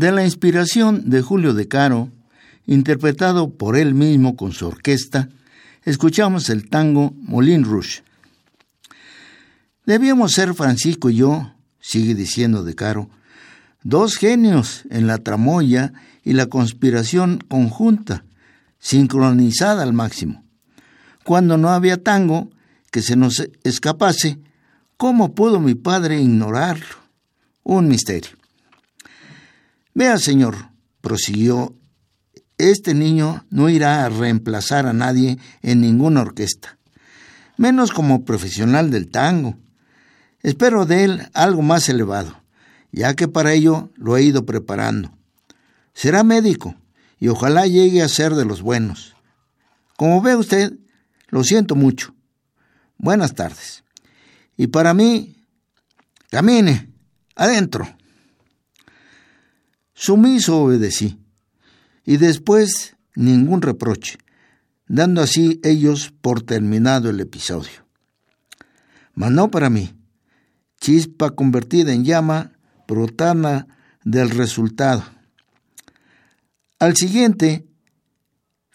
De 0.03 0.11
la 0.11 0.25
inspiración 0.25 1.11
de 1.11 1.23
Julio 1.23 1.55
de 1.55 1.69
Caro, 1.69 2.11
interpretado 2.67 3.51
por 3.51 3.77
él 3.77 3.95
mismo 3.95 4.35
con 4.35 4.51
su 4.51 4.67
orquesta, 4.67 5.29
escuchamos 5.85 6.51
el 6.51 6.69
tango 6.69 7.15
Molin 7.21 7.63
Rouge. 7.63 8.03
Debíamos 9.87 10.33
ser 10.33 10.55
Francisco 10.55 11.09
y 11.09 11.19
yo, 11.19 11.55
sigue 11.79 12.17
diciendo 12.17 12.65
de 12.65 12.75
Caro, 12.75 13.11
dos 13.85 14.17
genios 14.17 14.83
en 14.91 15.07
la 15.07 15.19
tramoya 15.19 15.93
y 16.25 16.33
la 16.33 16.47
conspiración 16.47 17.39
conjunta, 17.39 18.25
sincronizada 18.81 19.85
al 19.85 19.93
máximo. 19.93 20.43
Cuando 21.23 21.57
no 21.59 21.69
había 21.69 22.03
tango 22.03 22.51
que 22.91 23.03
se 23.03 23.15
nos 23.15 23.49
escapase, 23.63 24.41
¿cómo 24.97 25.33
pudo 25.33 25.61
mi 25.61 25.77
padre 25.77 26.21
ignorarlo? 26.21 26.97
Un 27.63 27.87
misterio. 27.87 28.42
Vea, 29.95 30.19
señor, 30.19 30.71
prosiguió, 31.03 31.77
este 32.57 32.95
niño 32.95 33.45
no 33.51 33.69
irá 33.69 34.05
a 34.05 34.09
reemplazar 34.09 34.87
a 34.87 34.93
nadie 34.93 35.39
en 35.61 35.81
ninguna 35.81 36.23
orquesta, 36.23 36.79
menos 37.57 37.91
como 37.91 38.25
profesional 38.25 38.91
del 38.91 39.09
tango. 39.11 39.59
Espero 40.43 40.87
de 40.87 41.05
él 41.05 41.29
algo 41.35 41.63
más 41.63 41.89
elevado, 41.89 42.43
ya 42.91 43.15
que 43.15 43.29
para 43.29 43.53
ello 43.53 43.91
lo 43.97 44.17
he 44.17 44.23
ido 44.23 44.47
preparando. 44.47 45.13
Será 45.93 46.25
médico 46.25 46.75
y 47.19 47.29
ojalá 47.29 47.67
llegue 47.67 48.03
a 48.03 48.09
ser 48.09 48.35
de 48.35 48.45
los 48.45 48.63
buenos. 48.63 49.15
Como 49.97 50.23
ve 50.23 50.37
usted, 50.37 50.73
lo 51.29 51.45
siento 51.45 51.75
mucho. 51.75 52.15
Buenas 52.97 53.35
tardes. 53.35 53.85
Y 54.57 54.69
para 54.69 54.95
mí, 54.95 55.37
camine, 56.31 56.91
adentro. 57.37 57.87
Sumiso 60.05 60.61
obedecí, 60.61 61.21
y 62.05 62.17
después 62.17 62.97
ningún 63.15 63.63
reproche, 63.63 64.19
dando 64.89 65.23
así 65.23 65.61
ellos 65.63 66.13
por 66.21 66.43
terminado 66.43 67.09
el 67.09 67.21
episodio. 67.21 67.87
Mas 69.15 69.31
no 69.31 69.53
para 69.53 69.71
mí, 69.71 69.95
chispa 70.81 71.31
convertida 71.37 71.93
en 71.93 72.05
llama, 72.05 72.51
brotana 72.89 73.69
del 74.03 74.31
resultado. 74.31 75.05
Al 76.81 76.97
siguiente, 76.97 77.65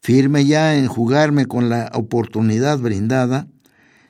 firme 0.02 0.46
ya 0.46 0.76
en 0.78 0.88
jugarme 0.88 1.46
con 1.46 1.68
la 1.68 1.92
oportunidad 1.94 2.80
brindada, 2.80 3.50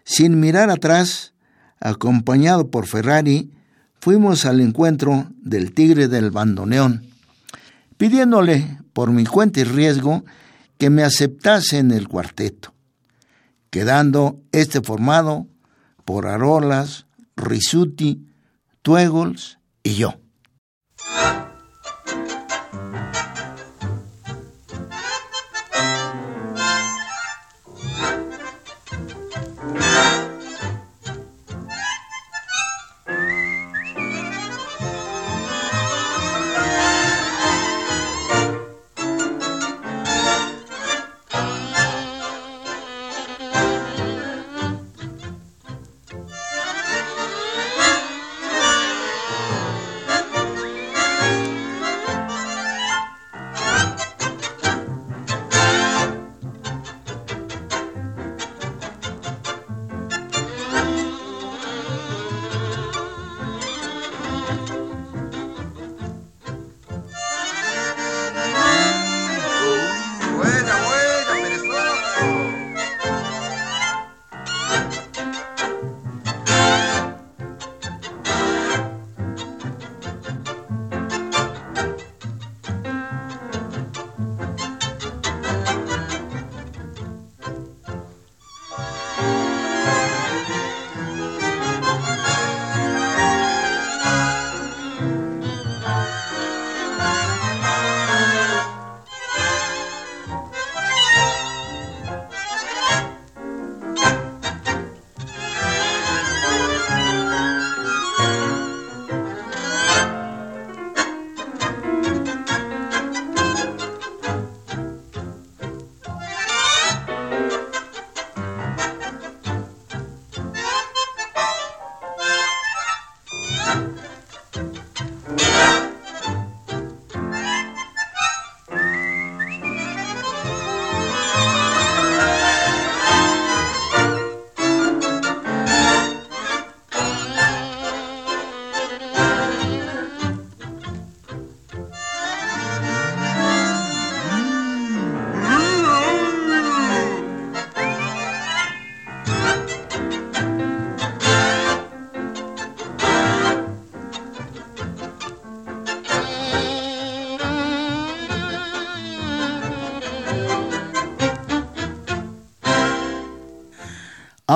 sin 0.03 0.39
mirar 0.39 0.69
atrás, 0.69 1.33
acompañado 1.79 2.69
por 2.69 2.85
Ferrari, 2.85 3.56
fuimos 3.99 4.45
al 4.45 4.61
encuentro 4.61 5.27
del 5.41 5.73
tigre 5.73 6.07
del 6.07 6.31
bandoneón, 6.31 7.05
pidiéndole, 7.97 8.79
por 8.93 9.11
mi 9.11 9.25
cuenta 9.25 9.59
y 9.59 9.63
riesgo, 9.63 10.23
que 10.77 10.89
me 10.89 11.03
aceptase 11.03 11.79
en 11.79 11.91
el 11.91 12.07
cuarteto, 12.07 12.73
quedando 13.69 14.39
este 14.51 14.81
formado 14.81 15.47
por 16.05 16.27
Arolas, 16.27 17.05
Risuti, 17.35 18.27
Tuegols 18.81 19.59
y 19.83 19.95
yo. 19.95 20.19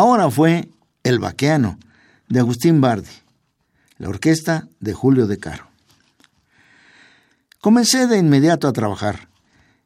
Ahora 0.02 0.32
fue 0.32 0.68
El 1.04 1.20
Vaqueano, 1.20 1.78
de 2.28 2.40
Agustín 2.40 2.82
Bardi, 2.82 3.12
la 4.00 4.10
orquesta 4.10 4.68
de 4.80 4.94
Julio 4.94 5.28
de 5.28 5.38
Caro. 5.38 5.68
Comencé 7.60 8.08
de 8.08 8.18
inmediato 8.18 8.68
a 8.68 8.74
trabajar, 8.74 9.30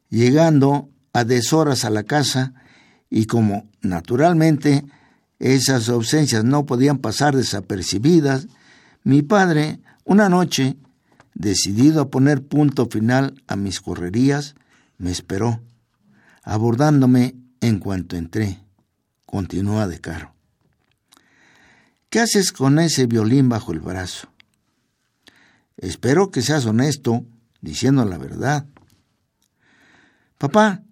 llegando 0.08 0.88
a 1.12 1.24
deshoras 1.24 1.84
a 1.84 1.90
la 1.90 2.04
casa 2.04 2.54
y 3.10 3.26
como 3.26 3.68
naturalmente 3.82 4.86
esas 5.38 5.90
ausencias 5.90 6.44
no 6.44 6.64
podían 6.64 6.96
pasar 6.96 7.36
desapercibidas, 7.36 8.46
mi 9.04 9.20
padre, 9.20 9.80
una 10.04 10.30
noche, 10.30 10.78
decidido 11.34 12.00
a 12.00 12.08
poner 12.08 12.42
punto 12.42 12.86
final 12.86 13.34
a 13.48 13.56
mis 13.56 13.82
correrías, 13.82 14.54
me 14.96 15.10
esperó, 15.10 15.60
abordándome 16.42 17.34
en 17.60 17.80
cuanto 17.80 18.16
entré. 18.16 18.65
Continúa 19.26 19.86
de 19.86 20.00
caro. 20.00 20.32
¿Qué 22.08 22.20
haces 22.20 22.52
con 22.52 22.78
ese 22.78 23.06
violín 23.06 23.48
bajo 23.48 23.72
el 23.72 23.80
brazo? 23.80 24.28
Espero 25.76 26.30
que 26.30 26.40
seas 26.40 26.64
honesto, 26.64 27.26
diciendo 27.60 28.04
la 28.04 28.16
verdad. 28.16 28.66
Papá, 30.38 30.82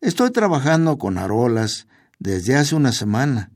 estoy 0.00 0.30
trabajando 0.30 0.96
con 0.96 1.18
Arolas 1.18 1.86
desde 2.18 2.56
hace 2.56 2.74
una 2.74 2.92
semana 2.92 3.50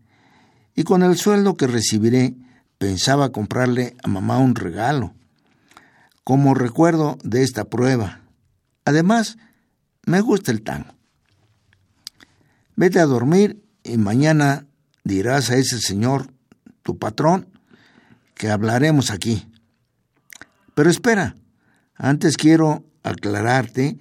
y 0.75 0.83
con 0.83 1.03
el 1.03 1.17
sueldo 1.17 1.57
que 1.57 1.67
recibiré 1.67 2.35
pensaba 2.79 3.33
comprarle 3.33 3.97
a 4.03 4.09
mamá 4.09 4.39
un 4.39 4.55
regalo. 4.55 5.15
como 6.25 6.55
recuerdo 6.55 7.19
de 7.23 7.45
esta 7.45 7.67
prueba. 7.67 8.21
Además, 8.85 9.39
me 10.07 10.21
gusta 10.21 10.51
el 10.51 10.62
tango. 10.62 10.93
Vete 12.75 12.99
a 12.99 13.07
dormir 13.07 13.62
y 13.87 13.96
mañana 13.99 14.66
dirás 15.05 15.51
a 15.51 15.57
ese 15.57 15.81
señor, 15.81 16.33
tu 16.83 16.99
patrón, 16.99 17.49
que 18.35 18.51
hablaremos 18.51 19.11
aquí. 19.11 19.46
Pero 20.75 20.90
espera, 20.90 21.37
antes 21.94 22.37
quiero 22.37 22.85
aclararte 23.03 23.99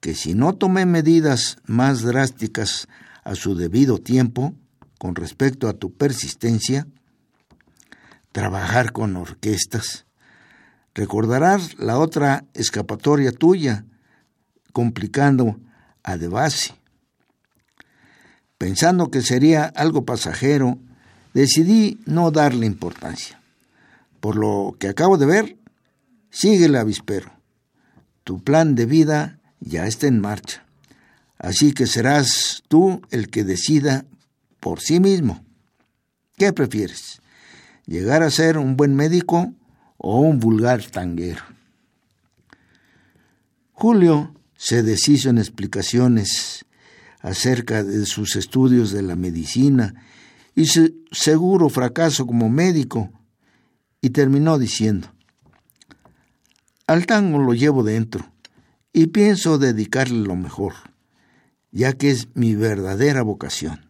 que 0.00 0.14
si 0.14 0.34
no 0.34 0.54
tomé 0.54 0.86
medidas 0.86 1.58
más 1.64 2.02
drásticas 2.02 2.88
a 3.24 3.34
su 3.34 3.54
debido 3.54 3.98
tiempo 3.98 4.54
con 4.98 5.14
respecto 5.14 5.68
a 5.68 5.72
tu 5.72 5.94
persistencia, 5.94 6.86
trabajar 8.30 8.92
con 8.92 9.16
orquestas, 9.16 10.06
recordarás 10.94 11.78
la 11.78 11.98
otra 11.98 12.44
escapatoria 12.54 13.32
tuya, 13.32 13.84
complicando 14.72 15.58
a 16.02 16.16
De 16.16 16.28
base. 16.28 16.81
Pensando 18.62 19.10
que 19.10 19.22
sería 19.22 19.64
algo 19.64 20.04
pasajero, 20.04 20.78
decidí 21.34 21.98
no 22.06 22.30
darle 22.30 22.64
importancia. 22.64 23.42
Por 24.20 24.36
lo 24.36 24.76
que 24.78 24.86
acabo 24.86 25.18
de 25.18 25.26
ver, 25.26 25.56
sigue 26.30 26.66
el 26.66 26.76
avispero. 26.76 27.32
Tu 28.22 28.40
plan 28.40 28.76
de 28.76 28.86
vida 28.86 29.40
ya 29.58 29.88
está 29.88 30.06
en 30.06 30.20
marcha. 30.20 30.64
Así 31.38 31.72
que 31.72 31.88
serás 31.88 32.62
tú 32.68 33.02
el 33.10 33.30
que 33.30 33.42
decida 33.42 34.04
por 34.60 34.78
sí 34.78 35.00
mismo. 35.00 35.44
¿Qué 36.36 36.52
prefieres? 36.52 37.20
¿Llegar 37.84 38.22
a 38.22 38.30
ser 38.30 38.58
un 38.58 38.76
buen 38.76 38.94
médico 38.94 39.52
o 39.96 40.20
un 40.20 40.38
vulgar 40.38 40.84
tanguero? 40.84 41.42
Julio 43.72 44.36
se 44.56 44.84
deshizo 44.84 45.30
en 45.30 45.38
explicaciones 45.38 46.64
acerca 47.22 47.84
de 47.84 48.04
sus 48.04 48.36
estudios 48.36 48.90
de 48.90 49.02
la 49.02 49.16
medicina 49.16 49.94
y 50.54 50.66
su 50.66 51.02
seguro 51.12 51.70
fracaso 51.70 52.26
como 52.26 52.50
médico, 52.50 53.10
y 54.02 54.10
terminó 54.10 54.58
diciendo, 54.58 55.08
al 56.88 57.06
tango 57.06 57.38
lo 57.38 57.54
llevo 57.54 57.84
dentro 57.84 58.26
y 58.92 59.06
pienso 59.06 59.58
dedicarle 59.58 60.26
lo 60.26 60.34
mejor, 60.34 60.74
ya 61.70 61.92
que 61.92 62.10
es 62.10 62.28
mi 62.34 62.56
verdadera 62.56 63.22
vocación. 63.22 63.86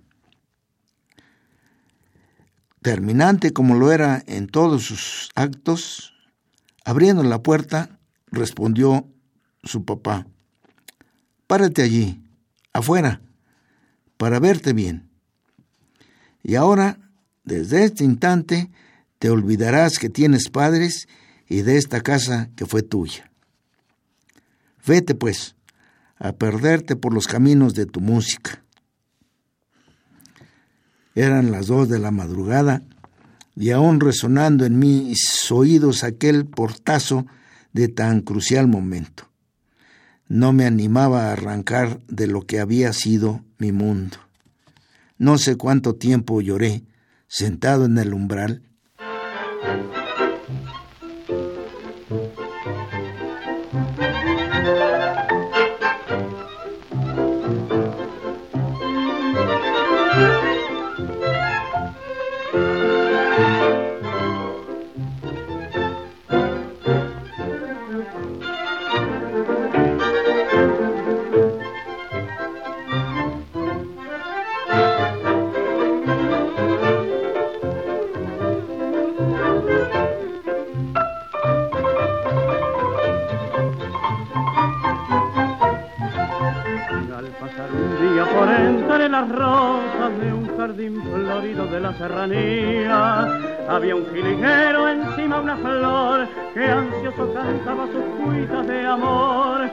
Terminante 2.83 3.53
como 3.53 3.75
lo 3.75 3.91
era 3.91 4.23
en 4.27 4.49
todos 4.49 4.83
sus 4.83 5.31
actos, 5.35 6.13
abriendo 6.85 7.23
la 7.23 7.43
puerta, 7.43 7.99
respondió 8.31 9.09
su 9.65 9.85
papá, 9.85 10.27
párate 11.47 11.83
allí, 11.83 12.23
afuera, 12.73 13.21
para 14.17 14.41
verte 14.41 14.73
bien. 14.73 15.09
Y 16.43 16.55
ahora, 16.57 16.99
desde 17.45 17.85
este 17.85 18.05
instante, 18.05 18.71
te 19.19 19.31
olvidarás 19.31 19.99
que 19.99 20.09
tienes 20.09 20.49
padres 20.49 21.09
y 21.49 21.63
de 21.63 21.77
esta 21.77 22.01
casa 22.01 22.51
que 22.57 22.67
fue 22.67 22.83
tuya. 22.83 23.31
Vete, 24.87 25.15
pues, 25.15 25.55
a 26.17 26.33
perderte 26.33 26.97
por 26.97 27.13
los 27.13 27.27
caminos 27.27 27.75
de 27.75 27.87
tu 27.87 28.01
música. 28.01 28.65
Eran 31.15 31.51
las 31.51 31.67
dos 31.67 31.89
de 31.89 31.99
la 31.99 32.11
madrugada 32.11 32.83
y 33.55 33.71
aún 33.71 34.01
resonando 34.01 34.65
en 34.65 34.79
mis 34.79 35.51
oídos 35.51 36.05
aquel 36.05 36.47
portazo 36.47 37.27
de 37.73 37.89
tan 37.89 38.23
crucial 38.23 38.67
momento. 38.67 39.32
No 40.35 40.55
me 40.55 40.65
animaba 40.65 41.27
a 41.27 41.33
arrancar 41.33 42.01
de 42.09 42.27
lo 42.27 42.47
que 42.47 42.59
había 42.59 42.95
sido 42.95 43.45
mi 43.59 43.71
mundo. 43.71 44.17
No 45.19 45.37
sé 45.37 45.57
cuánto 45.57 45.97
tiempo 45.97 46.41
lloré, 46.41 46.85
sentado 47.29 47.85
en 47.85 47.99
el 47.99 48.15
umbral, 48.15 48.63
Jiliguero 94.23 94.89
encima 94.89 95.41
una 95.41 95.57
flor 95.57 96.29
que 96.55 96.65
ansioso 96.65 97.35
cantaba 97.35 97.87
sus 97.87 98.05
cuitas 98.25 98.67
de 98.69 98.87
amor. 98.87 99.69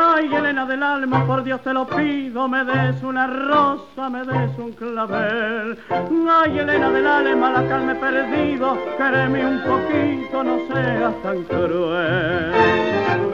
Ay, 0.00 0.34
Elena 0.34 0.66
del 0.66 0.82
alma, 0.82 1.24
por 1.24 1.44
Dios 1.44 1.60
te 1.62 1.72
lo 1.72 1.86
pido, 1.86 2.48
me 2.48 2.64
des 2.64 3.00
una 3.04 3.28
rosa, 3.28 4.10
me 4.10 4.24
des 4.24 4.58
un 4.58 4.72
clavel. 4.72 5.78
Ay, 5.88 6.58
Elena 6.58 6.90
del 6.90 7.06
alma, 7.06 7.50
la 7.50 7.68
calma 7.68 7.92
he 7.92 7.94
perdido, 7.94 8.76
quereme 8.98 9.46
un 9.46 9.62
poquito, 9.62 10.42
no 10.42 10.58
seas 10.66 11.22
tan 11.22 11.44
cruel. 11.44 13.31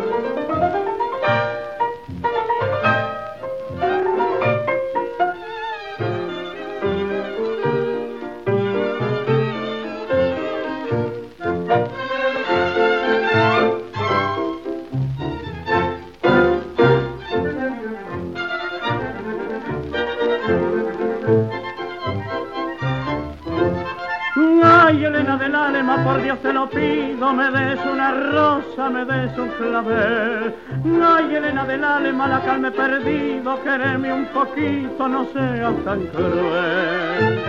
Me 26.75 27.51
des 27.51 27.81
una 27.87 28.11
rosa, 28.13 28.89
me 28.91 29.05
des 29.05 29.39
un 29.39 29.49
clavel. 29.49 30.55
Ay, 31.03 31.35
Elena 31.35 31.65
del 31.65 31.85
alma, 31.85 32.29
la 32.29 32.41
calme 32.43 32.71
perdido, 32.71 33.63
quereme 33.63 34.13
un 34.13 34.27
poquito, 34.27 35.09
no 35.09 35.27
seas 35.33 35.85
tan 35.85 36.07
cruel. 36.07 37.43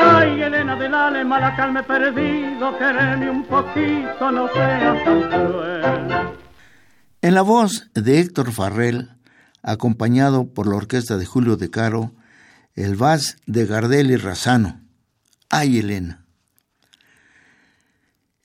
Ay, 0.00 0.42
Elena 0.42 0.76
del 0.76 0.94
alma, 0.94 1.40
la 1.40 1.56
calme 1.56 1.82
perdido, 1.82 2.78
quereme 2.78 3.30
un 3.30 3.44
poquito, 3.44 4.30
no 4.30 4.48
seas 4.48 5.04
tan 5.04 5.22
cruel. 5.22 6.36
En 7.22 7.34
la 7.34 7.42
voz 7.42 7.90
de 7.94 8.20
Héctor 8.20 8.52
Farrell, 8.52 9.10
acompañado 9.62 10.46
por 10.46 10.68
la 10.68 10.76
orquesta 10.76 11.16
de 11.16 11.26
Julio 11.26 11.56
De 11.56 11.70
Caro, 11.70 12.12
el 12.76 12.94
vals 12.94 13.38
de 13.46 13.66
Gardel 13.66 14.10
y 14.10 14.16
Razano. 14.16 14.82
¡Ay, 15.48 15.78
Elena! 15.78 16.26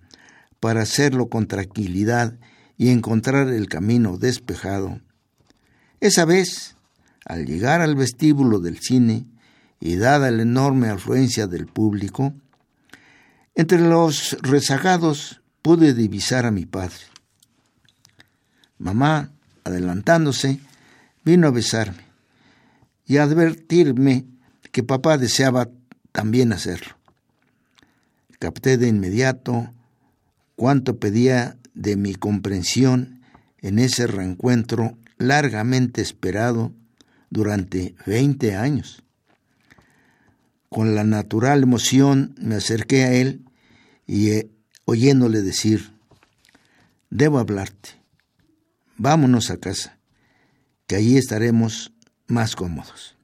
para 0.59 0.83
hacerlo 0.83 1.29
con 1.29 1.47
tranquilidad 1.47 2.37
y 2.77 2.89
encontrar 2.89 3.47
el 3.47 3.67
camino 3.69 4.17
despejado, 4.17 5.01
esa 5.99 6.25
vez, 6.25 6.76
al 7.27 7.45
llegar 7.45 7.81
al 7.81 7.95
vestíbulo 7.95 8.59
del 8.59 8.79
cine 8.79 9.25
y 9.81 9.97
dada 9.97 10.31
la 10.31 10.43
enorme 10.43 10.89
afluencia 10.89 11.45
del 11.45 11.67
público, 11.67 12.33
entre 13.53 13.79
los 13.79 14.37
rezagados 14.41 15.41
pude 15.61 15.93
divisar 15.93 16.45
a 16.45 16.51
mi 16.51 16.65
padre. 16.65 17.03
Mamá, 18.77 19.31
adelantándose, 19.65 20.61
vino 21.25 21.47
a 21.47 21.51
besarme 21.51 22.05
y 23.05 23.17
advertirme 23.17 24.25
que 24.71 24.83
papá 24.83 25.17
deseaba 25.17 25.69
también 26.13 26.53
hacerlo. 26.53 26.95
Capté 28.39 28.77
de 28.77 28.87
inmediato 28.87 29.73
cuánto 30.55 30.97
pedía 30.97 31.57
de 31.73 31.97
mi 31.97 32.15
comprensión 32.15 33.21
en 33.59 33.79
ese 33.79 34.07
reencuentro 34.07 34.97
largamente 35.17 36.01
esperado 36.01 36.71
durante 37.29 37.95
veinte 38.05 38.55
años. 38.55 39.03
Con 40.69 40.95
la 40.95 41.03
natural 41.03 41.63
emoción 41.63 42.35
me 42.39 42.55
acerqué 42.55 43.03
a 43.03 43.13
él 43.13 43.45
y 44.05 44.31
eh, 44.31 44.51
oyéndole 44.85 45.41
decir, 45.41 45.93
debo 47.09 47.39
hablarte, 47.39 47.89
vámonos 48.97 49.49
a 49.49 49.57
casa, 49.57 49.97
que 50.87 50.95
allí 50.95 51.17
estaremos 51.17 51.93
más 52.27 52.55
cómodos. 52.55 53.15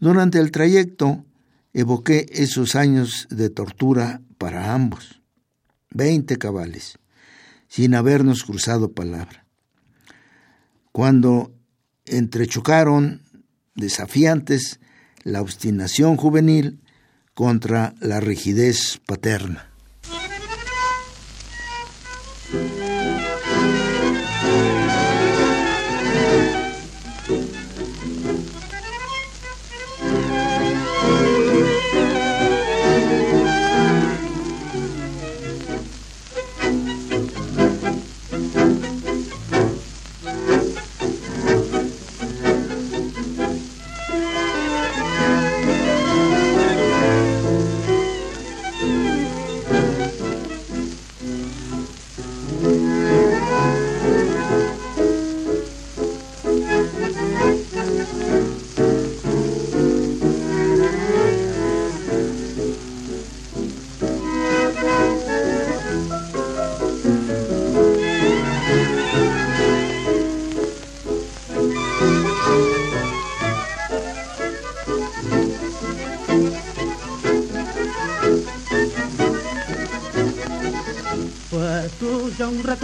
Durante 0.00 0.38
el 0.38 0.50
trayecto 0.50 1.24
evoqué 1.72 2.26
esos 2.30 2.74
años 2.74 3.26
de 3.30 3.50
tortura 3.50 4.20
para 4.38 4.72
ambos, 4.74 5.20
veinte 5.90 6.36
cabales, 6.36 6.98
sin 7.66 7.94
habernos 7.94 8.44
cruzado 8.44 8.92
palabra. 8.92 9.44
Cuando 10.92 11.57
entrechocaron 12.10 13.22
desafiantes 13.74 14.80
la 15.22 15.40
obstinación 15.40 16.16
juvenil 16.16 16.80
contra 17.34 17.94
la 18.00 18.20
rigidez 18.20 19.00
paterna. 19.06 19.70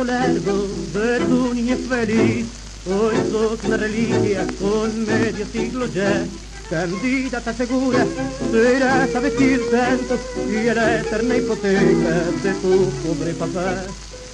Largo 0.05 0.69
de 0.93 1.21
tu 1.21 1.55
niñez 1.55 1.81
feliz. 1.89 2.47
Hoy 2.87 3.17
sos 3.31 3.59
una 3.65 3.77
reliquia 3.77 4.47
con 4.61 5.07
medio 5.07 5.47
siglo 5.47 5.87
ya. 5.87 6.25
Candida 6.69 7.41
te 7.41 7.51
asegura, 7.51 8.07
serás 8.51 9.15
a 9.15 9.21
vestir 9.21 9.61
tanto 9.71 10.19
y 10.51 10.69
a 10.69 10.75
la 10.75 11.01
eterna 11.01 11.37
hipoteca 11.37 12.15
de 12.43 12.53
tu 12.63 12.91
pobre 13.03 13.35
papá. 13.35 13.85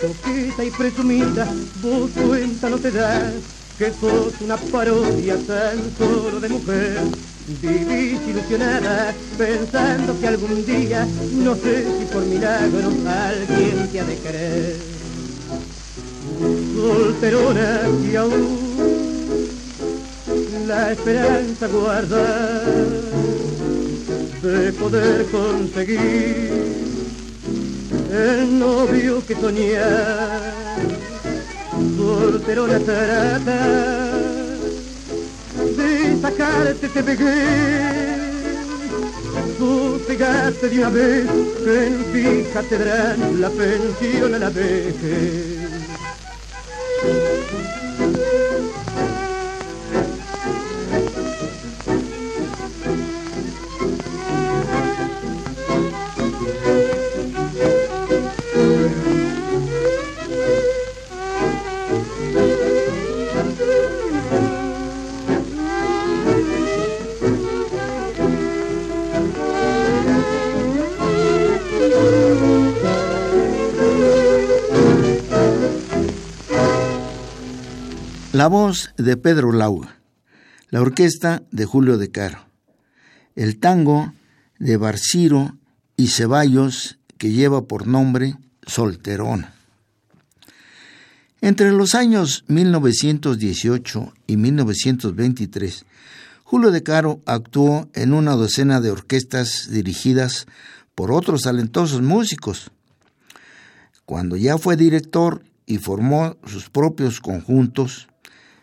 Poquita 0.01 0.65
y 0.65 0.71
presumida, 0.71 1.47
vos 1.83 2.11
cuenta 2.11 2.71
no 2.71 2.79
te 2.79 2.91
das 2.91 3.33
que 3.79 3.91
sos 3.91 4.41
una 4.41 4.57
parodia 4.57 5.37
tan 5.47 5.79
solo 5.99 6.41
de 6.41 6.49
mujer. 6.49 6.99
Vivís 7.61 8.21
ilusionada 8.29 9.13
pensando 9.37 10.19
que 10.21 10.29
algún 10.29 10.65
día, 10.65 11.07
no 11.33 11.55
sé 11.57 11.85
si 11.99 12.05
por 12.07 12.25
milagro, 12.25 12.91
alguien 13.07 13.89
te 13.91 14.01
ha 14.01 14.05
de 14.05 14.17
querer 14.19 15.00
solterona 16.75 17.83
y 18.11 18.17
aún 18.17 18.59
la 20.67 20.93
esperanza 20.93 21.67
guarda 21.67 22.63
de 24.43 24.73
poder 24.73 25.27
conseguir 25.27 26.51
el 28.11 28.59
novio 28.59 29.23
que 29.27 29.35
soñar. 29.35 30.53
Solterona 31.97 32.79
trata 32.81 34.11
de 35.77 36.21
sacarte 36.21 36.89
te 36.89 37.03
pegué 37.03 37.91
sosegarte 39.59 40.69
de 40.69 40.79
una 40.79 40.91
vez 40.91 41.27
que 41.65 41.87
en 41.87 42.05
fija 42.13 42.63
te 42.63 42.79
darán 42.79 43.41
la 43.41 43.51
pensión 43.51 44.35
a 44.35 44.39
la 44.39 44.51
vejez. 44.51 45.80
Thank 47.03 47.25
you. 47.25 47.40
La 78.41 78.47
voz 78.47 78.95
de 78.97 79.19
Pedro 79.19 79.53
Lauga, 79.53 80.01
la 80.71 80.81
orquesta 80.81 81.43
de 81.51 81.67
Julio 81.67 81.99
de 81.99 82.11
Caro, 82.11 82.39
el 83.37 83.59
tango 83.59 84.15
de 84.59 84.79
Barciro 84.79 85.59
y 85.99 86.07
Ceballos 86.07 86.99
que 87.19 87.33
lleva 87.33 87.67
por 87.67 87.87
nombre 87.87 88.39
Solterona. 88.67 89.53
Entre 91.43 91.71
los 91.71 91.95
años 91.95 92.45
1918 92.49 94.15
y 94.27 94.39
1923, 94.39 95.85
Julio 96.43 96.71
de 96.71 96.83
Caro 96.83 97.21
actuó 97.27 97.91
en 97.93 98.15
una 98.15 98.37
docena 98.37 98.81
de 98.81 98.91
orquestas 98.91 99.69
dirigidas 99.71 100.47
por 100.95 101.13
otros 101.13 101.43
talentosos 101.43 102.01
músicos. 102.01 102.71
Cuando 104.07 104.39
ya 104.39 104.57
fue 104.57 104.79
director 104.79 105.45
y 105.67 105.77
formó 105.77 106.39
sus 106.47 106.71
propios 106.71 107.21
conjuntos, 107.21 108.07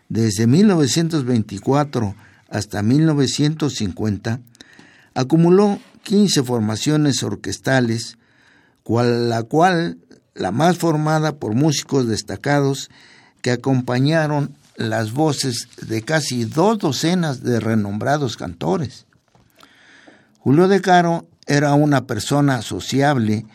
desde 0.09 0.47
1924 0.47 2.15
hasta 2.49 2.81
1950, 2.81 4.39
acumuló 5.13 5.79
15 6.03 6.43
formaciones 6.43 7.23
orquestales, 7.23 8.17
cual, 8.83 9.29
la 9.29 9.43
cual 9.43 9.97
la 10.35 10.51
más 10.51 10.77
formada 10.77 11.37
por 11.37 11.55
músicos 11.55 12.07
destacados 12.07 12.89
que 13.41 13.51
acompañaron 13.51 14.55
las 14.75 15.11
voces 15.11 15.67
de 15.87 16.03
casi 16.03 16.45
dos 16.45 16.77
docenas 16.77 17.43
de 17.43 17.59
renombrados 17.59 18.37
cantores. 18.37 19.05
Julio 20.39 20.67
de 20.67 20.81
Caro 20.81 21.27
era 21.47 21.73
una 21.73 22.05
persona 22.05 22.61
sociable 22.61 23.45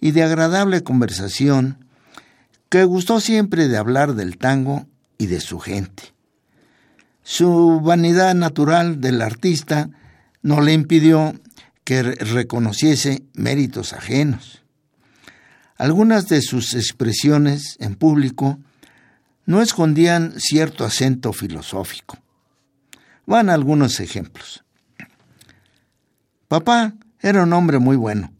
y 0.00 0.12
de 0.12 0.22
agradable 0.22 0.82
conversación 0.82 1.84
que 2.68 2.84
gustó 2.84 3.20
siempre 3.20 3.68
de 3.68 3.76
hablar 3.76 4.14
del 4.14 4.38
tango 4.38 4.86
y 5.18 5.26
de 5.26 5.40
su 5.40 5.58
gente. 5.58 6.14
Su 7.22 7.80
vanidad 7.80 8.34
natural 8.34 9.00
del 9.00 9.20
artista 9.20 9.90
no 10.40 10.60
le 10.62 10.72
impidió 10.72 11.34
que 11.84 12.02
reconociese 12.02 13.24
méritos 13.34 13.92
ajenos. 13.92 14.62
Algunas 15.76 16.28
de 16.28 16.40
sus 16.42 16.74
expresiones 16.74 17.76
en 17.80 17.96
público 17.96 18.58
no 19.46 19.62
escondían 19.62 20.34
cierto 20.38 20.84
acento 20.84 21.32
filosófico. 21.32 22.18
Van 23.26 23.48
algunos 23.50 24.00
ejemplos. 24.00 24.64
Papá 26.48 26.94
era 27.20 27.42
un 27.42 27.52
hombre 27.52 27.78
muy 27.78 27.96
bueno, 27.96 28.32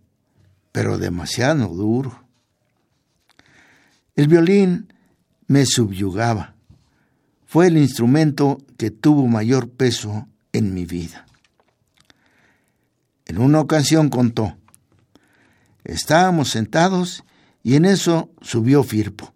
pero 0.73 0.99
demasiado 0.99 1.69
duro. 1.69 2.25
El 4.17 4.29
violín 4.29 4.93
me 5.47 5.65
subyugaba. 5.65 6.55
Fue 7.49 7.69
el 7.69 7.79
instrumento 7.79 8.59
que 8.77 8.91
tuvo 8.91 9.27
mayor 9.27 9.71
peso 9.71 10.29
en 10.53 10.75
mi 10.75 10.85
vida. 10.85 11.25
En 13.25 13.39
una 13.39 13.59
ocasión 13.59 14.11
contó, 14.11 14.59
estábamos 15.83 16.51
sentados 16.51 17.25
y 17.63 17.77
en 17.77 17.87
eso 17.87 18.31
subió 18.43 18.85
Firpo. 18.85 19.33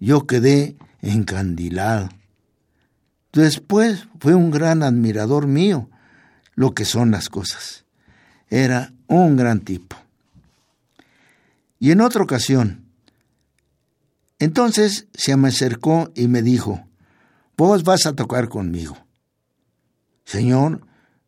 Yo 0.00 0.26
quedé 0.26 0.78
encandilado. 1.02 2.08
Después 3.34 4.08
fue 4.18 4.34
un 4.34 4.50
gran 4.50 4.82
admirador 4.82 5.46
mío, 5.46 5.90
lo 6.54 6.72
que 6.72 6.86
son 6.86 7.10
las 7.10 7.28
cosas. 7.28 7.84
Era 8.48 8.94
un 9.06 9.36
gran 9.36 9.60
tipo. 9.60 9.96
Y 11.78 11.90
en 11.90 12.00
otra 12.00 12.22
ocasión, 12.22 12.86
entonces 14.38 15.08
se 15.12 15.36
me 15.36 15.48
acercó 15.48 16.10
y 16.14 16.26
me 16.26 16.40
dijo, 16.40 16.86
vos 17.56 17.84
vas 17.84 18.06
a 18.06 18.14
tocar 18.14 18.48
conmigo. 18.48 18.96
Señor, 20.24 20.86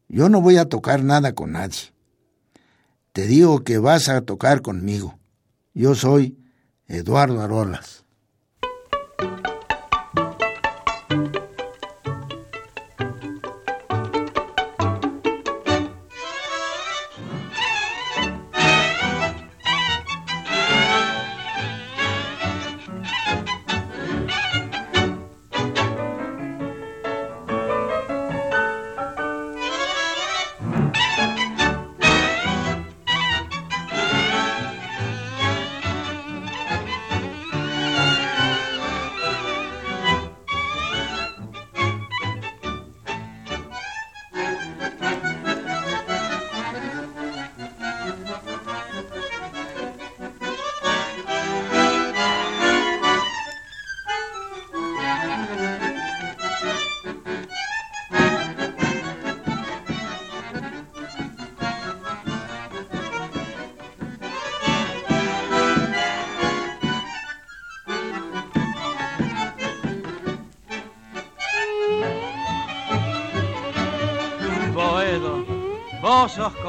yo 0.08 0.28
no 0.28 0.40
voy 0.40 0.56
a 0.56 0.68
tocar 0.68 1.02
nada 1.02 1.34
con 1.34 1.52
nadie. 1.52 1.92
Te 3.12 3.26
digo 3.26 3.64
que 3.64 3.78
vas 3.78 4.08
a 4.08 4.22
tocar 4.22 4.62
conmigo. 4.62 5.18
Yo 5.72 5.94
soy 5.94 6.38
Eduardo 6.86 7.40
Arolas. 7.40 8.03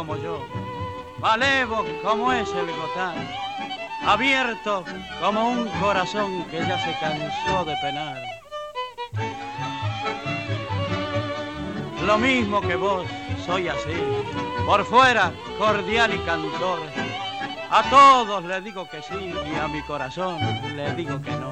Como 0.05 0.21
yo, 0.21 0.39
malevo 1.19 1.83
como 2.03 2.31
es 2.31 2.47
el 2.49 2.67
gotán, 2.67 3.15
abierto 4.05 4.83
como 5.19 5.49
un 5.49 5.67
corazón 5.81 6.43
que 6.45 6.59
ya 6.59 6.77
se 6.79 6.95
cansó 6.99 7.65
de 7.65 7.75
penar. 7.81 8.21
Lo 12.05 12.19
mismo 12.19 12.61
que 12.61 12.75
vos, 12.75 13.07
soy 13.47 13.67
así, 13.67 13.95
por 14.67 14.85
fuera 14.85 15.31
cordial 15.57 16.13
y 16.13 16.19
cantor. 16.19 16.79
A 17.71 17.81
todos 17.89 18.43
le 18.43 18.61
digo 18.61 18.87
que 18.87 19.01
sí 19.01 19.33
y 19.51 19.55
a 19.55 19.67
mi 19.67 19.81
corazón 19.81 20.37
le 20.75 20.93
digo 20.93 21.19
que 21.19 21.31
no. 21.31 21.44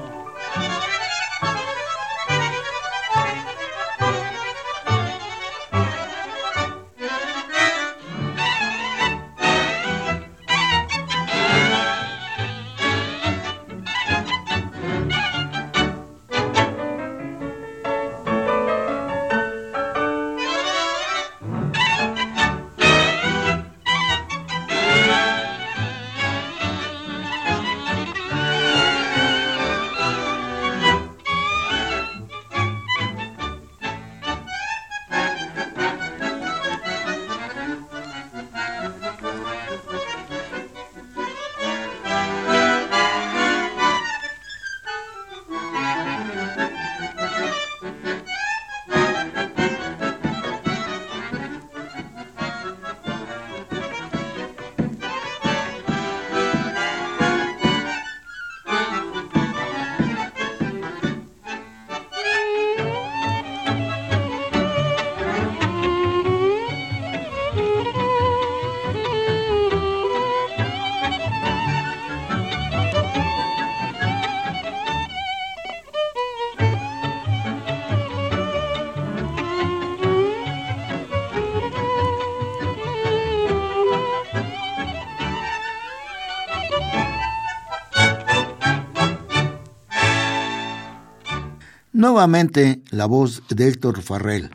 Nuevamente 92.04 92.82
la 92.90 93.06
voz 93.06 93.42
de 93.48 93.66
Héctor 93.66 94.02
Farrell, 94.02 94.50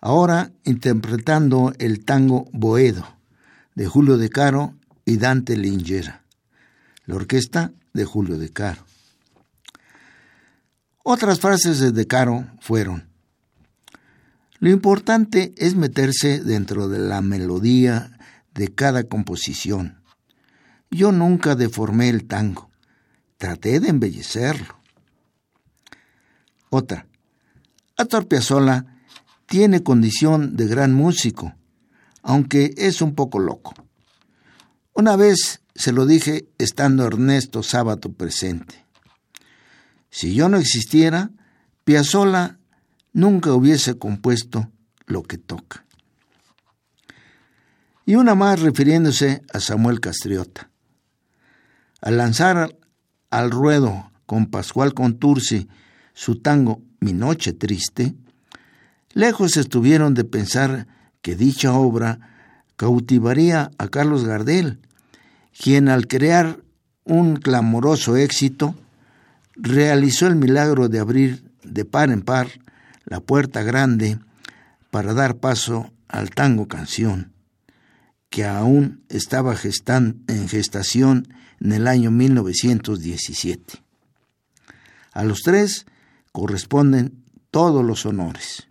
ahora 0.00 0.50
interpretando 0.64 1.72
el 1.78 2.04
tango 2.04 2.48
Boedo 2.52 3.06
de 3.76 3.86
Julio 3.86 4.18
de 4.18 4.28
Caro 4.28 4.74
y 5.04 5.18
Dante 5.18 5.56
Lingera, 5.56 6.24
la 7.06 7.14
orquesta 7.14 7.70
de 7.92 8.04
Julio 8.04 8.38
de 8.38 8.48
Caro. 8.52 8.84
Otras 11.04 11.38
frases 11.38 11.78
de 11.78 11.92
De 11.92 12.08
Caro 12.08 12.44
fueron, 12.60 13.08
lo 14.58 14.68
importante 14.68 15.54
es 15.56 15.76
meterse 15.76 16.40
dentro 16.40 16.88
de 16.88 16.98
la 16.98 17.20
melodía 17.20 18.18
de 18.52 18.74
cada 18.74 19.04
composición. 19.04 20.02
Yo 20.90 21.12
nunca 21.12 21.54
deformé 21.54 22.08
el 22.08 22.26
tango, 22.26 22.68
traté 23.38 23.78
de 23.78 23.90
embellecerlo. 23.90 24.83
Otra. 26.74 27.06
Astor 27.96 28.26
Piazzolla 28.26 28.84
tiene 29.46 29.84
condición 29.84 30.56
de 30.56 30.66
gran 30.66 30.92
músico, 30.92 31.54
aunque 32.20 32.74
es 32.76 33.00
un 33.00 33.14
poco 33.14 33.38
loco. 33.38 33.74
Una 34.92 35.14
vez 35.14 35.62
se 35.76 35.92
lo 35.92 36.04
dije 36.04 36.48
estando 36.58 37.06
Ernesto 37.06 37.62
Sábato 37.62 38.12
presente. 38.12 38.84
Si 40.10 40.34
yo 40.34 40.48
no 40.48 40.56
existiera, 40.56 41.30
Piazzolla 41.84 42.58
nunca 43.12 43.52
hubiese 43.52 43.96
compuesto 43.96 44.68
lo 45.06 45.22
que 45.22 45.38
toca. 45.38 45.86
Y 48.04 48.16
una 48.16 48.34
más 48.34 48.58
refiriéndose 48.58 49.42
a 49.52 49.60
Samuel 49.60 50.00
Castriota. 50.00 50.70
Al 52.00 52.16
lanzar 52.16 52.76
al 53.30 53.52
ruedo 53.52 54.10
con 54.26 54.46
Pascual 54.46 54.92
Contursi 54.92 55.68
su 56.14 56.36
tango 56.36 56.80
Mi 57.00 57.12
Noche 57.12 57.52
Triste, 57.52 58.14
lejos 59.12 59.56
estuvieron 59.56 60.14
de 60.14 60.24
pensar 60.24 60.86
que 61.20 61.36
dicha 61.36 61.74
obra 61.74 62.20
cautivaría 62.76 63.70
a 63.78 63.88
Carlos 63.88 64.24
Gardel, 64.24 64.78
quien 65.58 65.88
al 65.88 66.06
crear 66.06 66.60
un 67.04 67.36
clamoroso 67.36 68.16
éxito, 68.16 68.74
realizó 69.54 70.26
el 70.26 70.36
milagro 70.36 70.88
de 70.88 70.98
abrir 70.98 71.44
de 71.62 71.84
par 71.84 72.10
en 72.10 72.22
par 72.22 72.48
la 73.04 73.20
puerta 73.20 73.62
grande 73.62 74.18
para 74.90 75.14
dar 75.14 75.36
paso 75.36 75.92
al 76.08 76.30
tango 76.30 76.68
canción, 76.68 77.32
que 78.30 78.44
aún 78.44 79.02
estaba 79.08 79.54
en 79.54 80.48
gestación 80.48 81.28
en 81.60 81.72
el 81.72 81.86
año 81.86 82.10
1917. 82.10 83.82
A 85.12 85.24
los 85.24 85.42
tres 85.42 85.86
corresponden 86.34 87.24
todos 87.52 87.84
los 87.84 88.04
honores. 88.06 88.68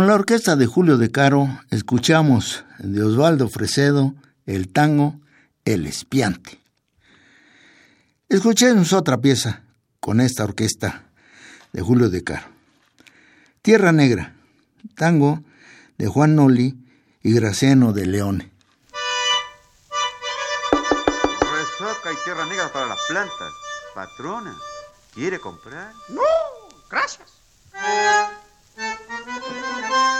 Con 0.00 0.06
la 0.06 0.14
orquesta 0.14 0.56
de 0.56 0.64
Julio 0.64 0.96
de 0.96 1.10
Caro 1.10 1.60
escuchamos 1.68 2.64
de 2.78 3.02
Osvaldo 3.02 3.50
Fresedo 3.50 4.14
el 4.46 4.72
tango 4.72 5.20
El 5.66 5.86
Espiante. 5.86 6.58
Escuchemos 8.26 8.94
otra 8.94 9.20
pieza 9.20 9.60
con 10.00 10.22
esta 10.22 10.44
orquesta 10.44 11.04
de 11.74 11.82
Julio 11.82 12.08
de 12.08 12.24
Caro. 12.24 12.46
Tierra 13.60 13.92
Negra, 13.92 14.32
tango 14.94 15.44
de 15.98 16.06
Juan 16.06 16.34
Noli 16.34 16.78
y 17.22 17.34
Graciano 17.34 17.92
de 17.92 18.06
Leone. 18.06 18.50
Resaca 21.42 22.10
y 22.10 22.24
tierra 22.24 22.46
negra 22.46 22.72
para 22.72 22.86
las 22.86 23.00
plantas. 23.06 23.52
Patrona, 23.94 24.56
¿quiere 25.12 25.38
comprar? 25.38 25.92
No, 26.08 26.22
gracias. 26.90 27.28
Thank 28.80 29.90
you. 29.90 30.19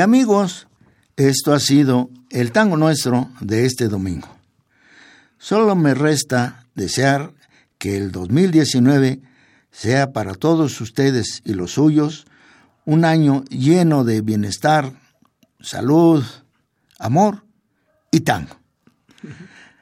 Amigos, 0.00 0.68
esto 1.16 1.52
ha 1.52 1.60
sido 1.60 2.10
el 2.30 2.52
tango 2.52 2.76
nuestro 2.76 3.30
de 3.40 3.66
este 3.66 3.88
domingo. 3.88 4.28
Solo 5.38 5.74
me 5.74 5.94
resta 5.94 6.66
desear 6.74 7.32
que 7.78 7.96
el 7.96 8.12
2019 8.12 9.20
sea 9.70 10.12
para 10.12 10.34
todos 10.34 10.80
ustedes 10.80 11.42
y 11.44 11.54
los 11.54 11.72
suyos 11.72 12.26
un 12.84 13.04
año 13.04 13.44
lleno 13.44 14.04
de 14.04 14.20
bienestar, 14.20 14.92
salud, 15.60 16.24
amor 16.98 17.44
y 18.10 18.20
tango. 18.20 18.56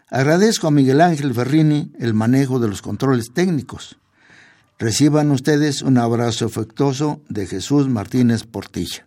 Agradezco 0.09 0.69
a 0.69 0.71
Miguel 0.71 1.01
Ángel 1.01 1.35
Ferrini 1.35 1.93
el 1.99 2.15
manejo 2.15 2.59
de 2.59 2.69
los 2.69 2.81
controles 2.81 3.33
técnicos. 3.35 3.99
Reciban 4.79 5.31
ustedes 5.31 5.83
un 5.83 5.99
abrazo 5.99 6.47
afectuoso 6.47 7.23
de 7.29 7.47
Jesús 7.47 7.89
Martínez 7.89 8.45
Portilla. 8.45 9.06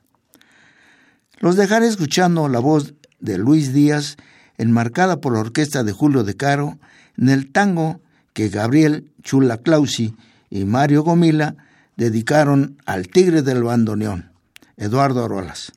Los 1.40 1.56
dejaré 1.56 1.88
escuchando 1.88 2.48
la 2.48 2.60
voz 2.60 2.94
de 3.20 3.38
Luis 3.38 3.74
Díaz, 3.74 4.18
enmarcada 4.58 5.22
por 5.22 5.34
la 5.34 5.40
orquesta 5.40 5.84
de 5.84 5.92
Julio 5.92 6.24
de 6.24 6.36
Caro, 6.36 6.78
en 7.18 7.30
el 7.30 7.52
tango 7.52 8.02
que 8.34 8.50
Gabriel 8.50 9.12
Chula 9.24 9.58
Clausi 9.58 10.16
y 10.50 10.66
Mario 10.66 11.04
Gomila 11.04 11.56
dedicaron 11.96 12.78
al 12.86 13.08
tigre 13.08 13.42
del 13.42 13.64
bandoneón, 13.64 14.32
Eduardo 14.78 15.24
Arolas. 15.24 15.72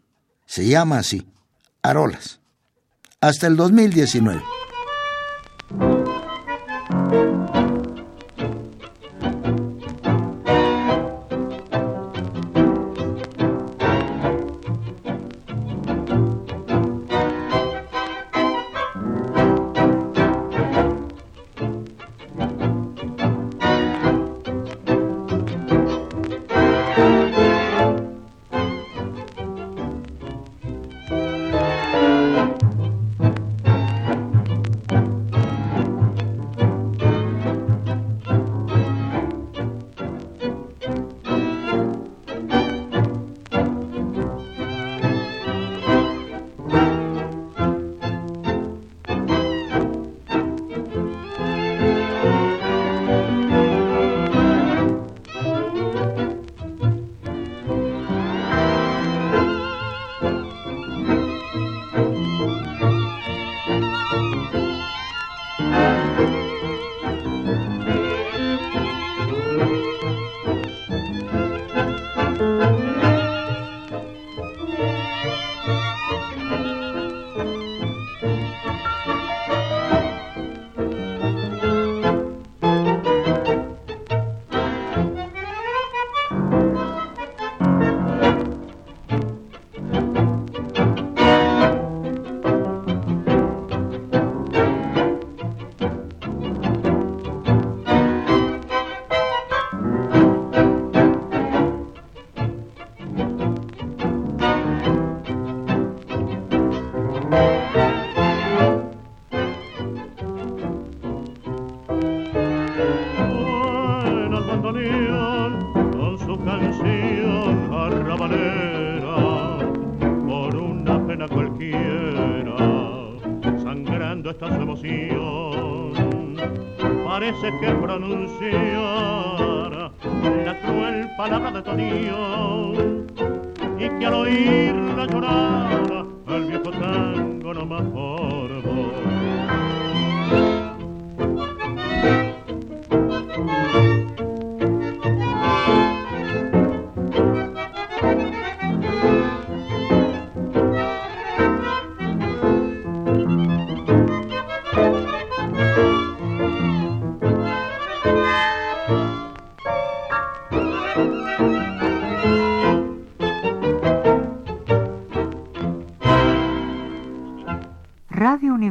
Se 0.47 0.67
llama 0.67 0.99
así, 0.99 1.27
Arolas. 1.83 2.41
Hasta 3.21 3.47
el 3.47 3.57
2019. 3.57 4.43